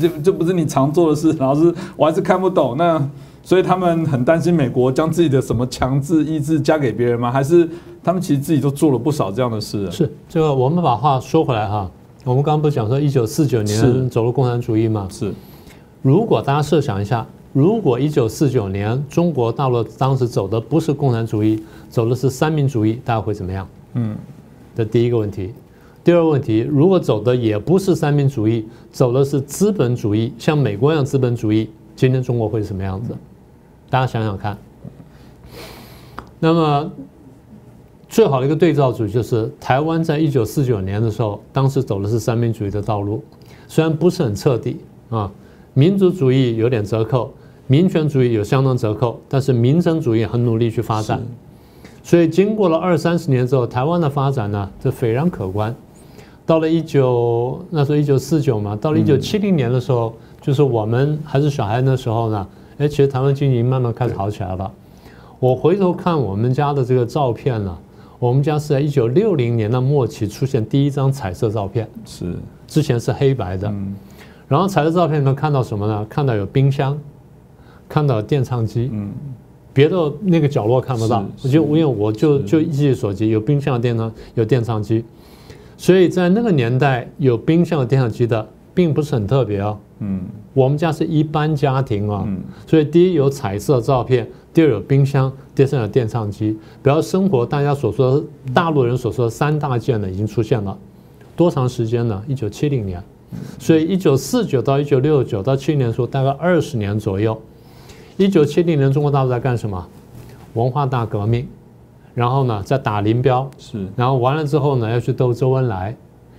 [0.00, 1.32] 这这不是你常做的事。
[1.40, 2.76] 老师，我还是看不懂。
[2.76, 3.04] 那
[3.42, 7.32] 所以他们很担心美国将自己的什么强制意志加给别人吗？
[7.32, 7.68] 还是
[8.04, 9.90] 他们其实自己都做了不少这样的事？
[9.90, 11.90] 是这个，我们把话说回来哈，
[12.24, 15.08] 我们刚刚不是讲说一九四九年走入共产主义吗？
[15.10, 15.34] 是。
[16.02, 23.68] 如果大家设想一下，如果一九四九年中国大陆当时走的不是共产主义，走的是三民主义，大家会怎么样？
[23.94, 24.16] 嗯，
[24.74, 25.52] 这第一个问题。
[26.04, 33.16] 第二个问题，如果走的也不是三民主义，走的是资本主义，像美国一样资本主义，今天中国会是什么样子？
[33.90, 34.56] 大家想想看。
[36.38, 36.92] 那么。
[38.08, 43.22] 最好的一个对照组就是台湾在一九四九年的时候，当时走的是三民主义的道路，
[43.66, 44.76] 虽然不是很彻底
[45.10, 45.30] 啊，
[45.78, 47.30] 民族主义有点折扣，
[47.66, 51.20] 民权主义有相当折扣，但是民生主义很努力去发展。
[52.02, 55.76] 所以经过了二三十年之后，台湾的发展呢，这斐然可观。
[56.46, 62.48] 到了一九那时候一九四九嘛，到了一九七零年的时候，就是我们还是小孩的时候呢，
[62.78, 64.72] 哎，其实台湾经济慢慢开始好起来了。
[65.38, 67.76] 我回头看我们家的这个照片呢，
[68.18, 72.34] 我们家是在一九六零年的末期出现第一张彩色照片，是
[72.66, 73.70] 之前是黑白的。
[74.48, 76.06] 然后彩色照片能看到什么呢？
[76.08, 76.98] 看到有冰箱，
[77.88, 79.12] 看到电唱机，嗯。
[79.74, 85.04] 别的那个角落看不到，我就因为我就就一记所及，有冰箱、电唱、有电唱机，
[85.76, 89.78] 所以在那个年代有冰箱、电唱机的并不是很特别哦。
[89.98, 90.22] 嗯，
[90.54, 92.26] 我们家是一般家庭啊，
[92.66, 96.56] 所以第一有彩色照片，第二有冰箱，第三有电唱机。
[96.82, 98.24] 比较生活大家所说的
[98.54, 100.74] 大陆人所说的三大件呢已经出现了，
[101.36, 102.22] 多长时间呢？
[102.26, 103.04] 一九七零年，
[103.58, 107.40] 所以一九四九到一九六九到七零年说大概二十年左右。
[108.16, 109.86] 一九七零年，中国大陆在干什么？
[110.54, 111.46] 文化大革命，
[112.14, 115.94] 然后呢，在打林彪，是，然后完了之后呢，要去斗周恩来，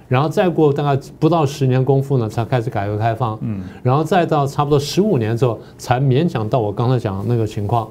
[0.07, 7.88] 然后再过大概不到十年功夫呢，才开始改革开放，嗯，然后再到差不多十五年之后，才勉强到我刚才讲的那个情况。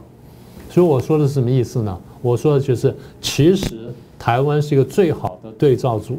[0.69, 1.97] 所以我说的是什么意思呢？
[2.23, 3.77] 我说的就是，其实
[4.19, 6.19] 台湾是一个最好的对照组。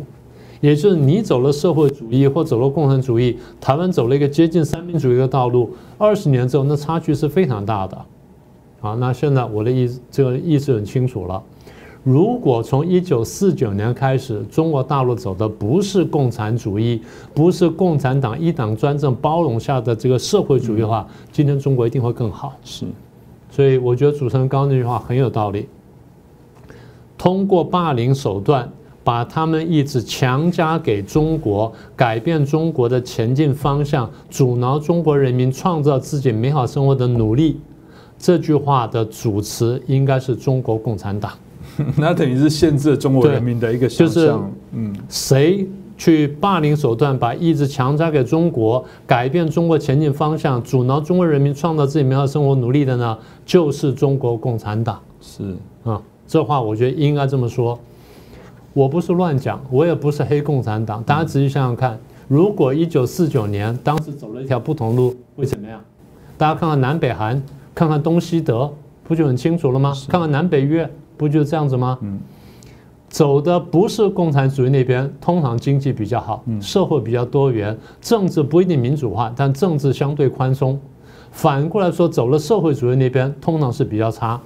[0.60, 7.97] 也就是你走了社会主义或走了共产主义，台湾走了一个接近三民主义的道路，二十年之后，那差距是非常大的。
[8.80, 11.41] 好，那现在我的意这个意思很清楚了。
[12.03, 17.01] 如果从一九四九年开始，中国大陆走的不是共产主义，
[17.34, 22.53] 不是共产党一党专政包容下的这个社会主义的话，今天中国一定会更好。
[22.64, 22.86] 是，
[23.51, 25.68] 所以我觉得主持人刚刚那句话很有道理。
[27.18, 28.72] 通过霸凌手段。
[29.08, 37.58] 把他们意志强加给中国，改变中国的前进方向，阻挠中国人民创造自己美好生活的努力。
[38.20, 41.32] 这句话的主词应该是中国共产党。
[41.95, 44.51] 那等于是限制了中国人民的一个想象。
[44.74, 45.66] 嗯，谁
[45.97, 53.18] 去霸凌手段把意志强加给中国，改变中国前进方向，阻挠中国人民创造自己美好生活努力的呢？
[53.45, 54.99] 就是中国共产党。
[55.22, 55.55] 是
[55.86, 57.80] 啊，这话我觉得应该这么说。
[58.78, 61.01] 我不是乱讲，我也不是黑共产党。
[61.01, 61.97] 大家仔细想想看，
[62.28, 65.82] 如果一九四九年当时走了一条不同路，会怎么样？
[66.38, 67.41] 大家看看南北韩，
[67.73, 68.71] 看看东西德，
[69.03, 69.95] 不就很清楚了吗？
[70.07, 71.97] 看看南北越，不就这样子吗？
[72.01, 72.19] 嗯，
[73.09, 80.80] 走的不是共产主义那边，通常经济比较好，社会比较多元，政治不一定民主化，但政治相对宽松。
[81.32, 84.39] 反过来说，走了社会主义那边，通常是比较差。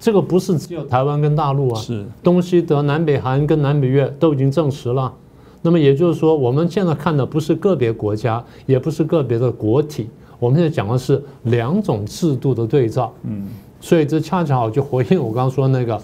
[0.00, 5.12] 这个不是只有台湾跟大陆啊，是东西德、南北韩跟南北越都已经证实了。
[5.60, 13.12] 那么也就是说，我们现在看的不是个别国家，也不是个别的国体，我们现在讲的是两种制度的对照。
[13.24, 13.46] 嗯，
[13.78, 16.00] 所以这恰恰好就回应我刚刚说那个。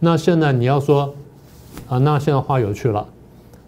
[0.00, 1.14] 那现在你要说
[1.88, 3.06] 啊，那现在话有趣了，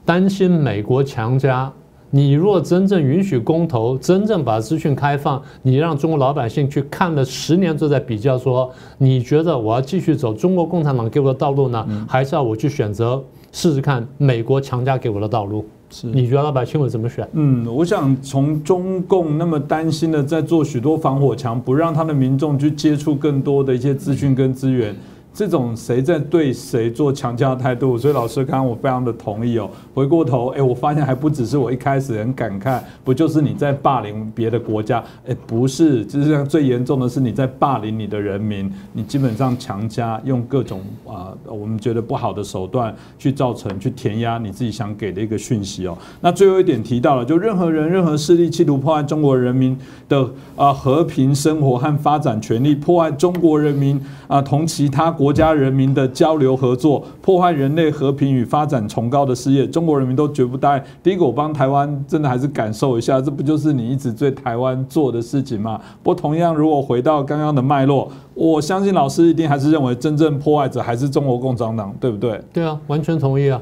[0.04, 1.72] 担心美国强加。
[2.10, 15.64] 你若真正允许公投，真正把资讯开放，你让中国老百姓去看了十年之后再比较，说你觉得我要继续走中国共产党给我的道路呢，还是要我去选择试试看美国强加给我的道路？
[15.90, 17.26] 是你觉得老百姓会怎么选？
[17.32, 24.94] 嗯，我想从中共那么担心的在做许多防火墙，不让他的民众去接触更多的一些资讯跟资源。
[25.38, 29.70] 这种谁在对谁做强加态度，所以老师刚刚我非常的同意哦。
[29.94, 35.00] 回过头，哎，我发现还不只是我一开始很感慨，不就是你在霸凌别的国家？
[35.28, 45.96] 哎，不是，就是上最严重的是你在霸凌你的人民，你基本上强加用各种啊我们觉得不好的手段去造成去填压你自己想给的一个讯息哦。
[46.20, 49.78] 那最后一点提到了，就任何人任何势力企图破坏中国人民
[50.08, 55.27] 的啊和平生活和发展权利，破坏中国人民啊同其他国。
[55.28, 60.82] 国家人民的交流合作，破坏人类和平与发展崇高的事业，中国人民都绝不答应。
[61.02, 65.78] 第一个，我帮台湾真的还是感受一下，这不就是你一直对台湾做的事情吗？
[66.02, 72.40] 不，同样，如果回到刚刚的脉络，我相信老师一定还是认为真正破坏者还是中国共产党，对不对？
[72.50, 73.60] 对啊，完全同意啊。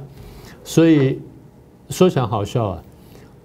[0.63, 1.19] 所以
[1.91, 2.83] 说起来好笑啊，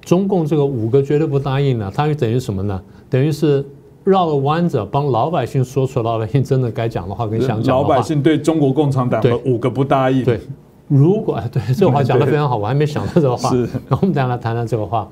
[0.01, 2.80] 中共这个五个绝对不答应呢，它就等于什么呢？
[3.09, 3.65] 等于是。
[4.03, 7.95] 绕个弯子，帮老百姓说出老百姓真的该讲的话跟想讲的话。
[7.95, 10.23] 老百姓对中国共产党的五个不答应。
[10.23, 10.39] 对，
[10.87, 13.49] 如果 对这话讲的非常好，我还没想到这个话。
[13.49, 15.07] 是，我们再来谈谈这个话。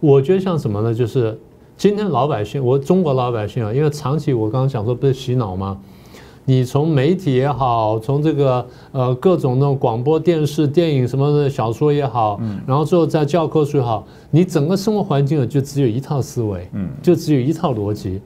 [0.00, 0.94] 我觉得像什么呢？
[0.94, 1.38] 就是
[1.76, 5.78] 今天老百姓，我中国老百姓啊，因为长期我刚刚讲说不是洗脑吗？
[6.44, 18.20] 你从媒体也好，从这个呃各种那种广播电视、电影什么的小说也好，然后最后在教科书也好，你整个生活环境呢就只有一套思维，嗯，就只有一套逻辑。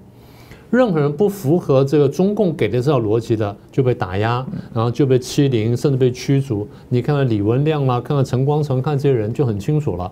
[0.71, 6.67] 任何人不符合这个中共给的这套逻辑的，就被打压，然后就被欺凌，甚至被驱逐。
[6.89, 10.11] 你看看李文亮啦，看看陈光诚，看这些人就很清楚了。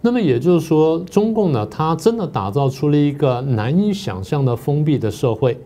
[0.00, 5.56] 那么也就是说，中共呢，它真的打造出了一个难以想象的封闭的社会。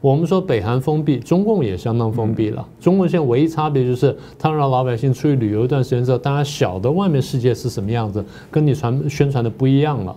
[0.00, 2.66] 我们说北韩封闭，中共也相当封闭了。
[2.80, 10.16] 中共现在唯一差别就是，他让老百姓出去旅游一段时间之后，大家晓得外面世界是什么样子，跟你传宣传的不一样了。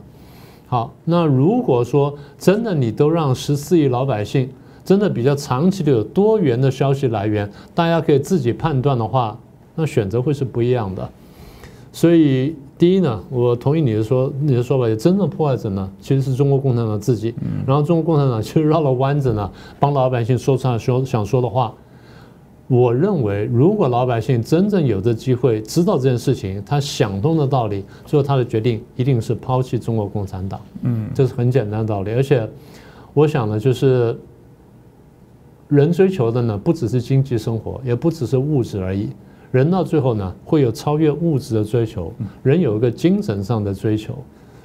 [0.68, 4.50] 好，那如果说真的你都让十四亿老百姓
[4.86, 9.38] 真的比较长期的有多元的消息来源，大家可以自己判断的话，
[9.76, 11.10] 那选择会是不一样的。
[11.92, 12.56] 所以。
[12.82, 17.32] 第一呢，我同意你的说，你的说法，真正破坏者呢，其实是中国共产党自己。
[17.64, 19.48] 然后中国共产党其实绕了弯子呢，
[19.80, 21.72] 帮老百姓说出说想说的话。
[22.68, 30.60] 我认为，如果老百姓真正有这机会知道这件事情，他想通的道理，最后他的决定一定是抛弃中国共产党。
[30.82, 32.12] 嗯，这是很简单的道理。
[32.14, 32.50] 而且，
[33.14, 34.18] 我想呢，就是
[35.68, 39.10] 人追求的呢，不只是经济生活，也不只是物质而已。
[39.52, 44.14] 人到最后呢，会有超越物质的追求，人有一个精神上的追求，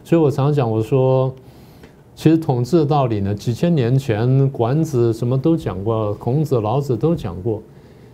[0.05, 1.35] 所以我常讲，我说，
[2.15, 7.61] 其实统治的道理呢，几千年前管子什么都讲过，孔子、老子都讲过，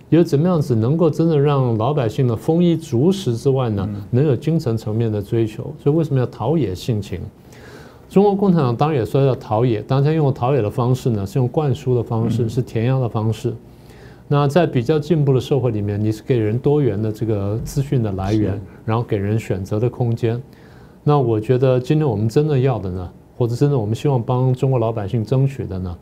[0.09, 7.21] 有怎么样子能够真的让老百姓的丰衣足食之外呢，能有精神层面的追求，所以为什么要陶冶性情？
[8.09, 13.55] 中国共产党当然也说要陶冶，当然用陶冶的方式呢，是用灌输的方式，是填鸭的方式。
[14.33, 20.43] 那在比较进步的社会里面，你是给人多元的这个资讯的来源，然后给人选择的空间。
[21.05, 25.95] 那我觉得今天我们真的要的呢，或者真的我们希望帮中国老百姓争取的呢？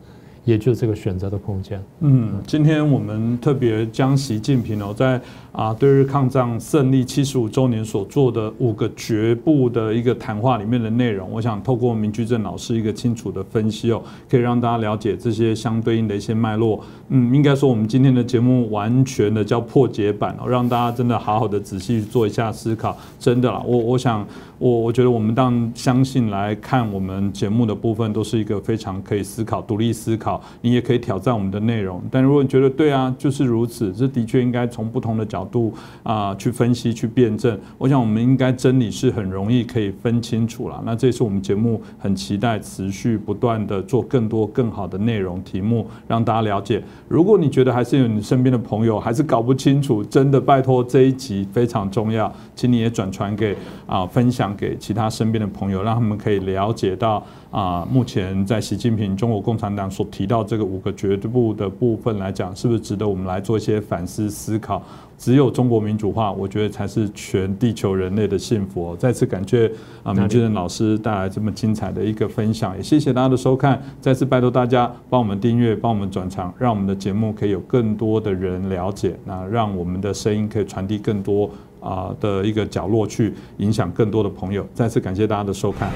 [0.43, 1.81] 也就是这个选择的空间。
[1.99, 5.21] 嗯，今天我们特别将习近平哦，在
[5.51, 16.83] 啊对日抗战胜利七十五周年所做的五个绝步的一个谈话里面的内容，我想透过明居正老师一个清楚的分析哦，可以让大家了解这些相对应的一些脉络。
[17.09, 22.97] 嗯，应该说我们今天的节目完全的叫破解版哦，让大家真的好好的仔细做一下思考。
[23.19, 24.25] 真的啦，我我想
[24.61, 30.39] 我我觉得我们当相信来看我们节目的部分，都是一个非常可以思考、独立思考。
[30.61, 37.59] 你也可以挑战我们的内容，但如果你觉得对啊，就是如此，这的确应该从不同的角度啊去分析、去辩证。
[37.79, 40.79] 我想我们应该真理是很容易可以分清楚了。
[40.85, 46.83] 那这也是我们节目很期待持续不断的做更多更好的内容题目，让大家了解。
[47.07, 53.57] 如果你觉得还是有你身边的朋友还是搞不清楚，真的拜托这一集非常重要，请你也转传给
[53.87, 57.23] 啊分享给其他身边的朋友，让他们可以了解到。
[57.51, 64.81] 啊，目前在习近平中国共产党所提到这个五个绝对不的部分来讲，是不是值得我们来做一些反思思考？
[65.17, 68.95] 只有中国民主化，我觉得才是全地球人类的幸福。
[68.95, 69.69] 再次感谢
[70.01, 73.79] 啊，明俊仁老师带来这么精彩的一个分享，也谢谢大家的收看。
[73.99, 81.49] 再次拜托大家帮我们订阅，帮我们转场，让我们的节目可以有更多的人了解，那让我们的声音可以传递更多
[81.81, 84.65] 啊的一个角落去，影响更多的朋友。
[84.73, 85.91] 再次感谢大家的收看。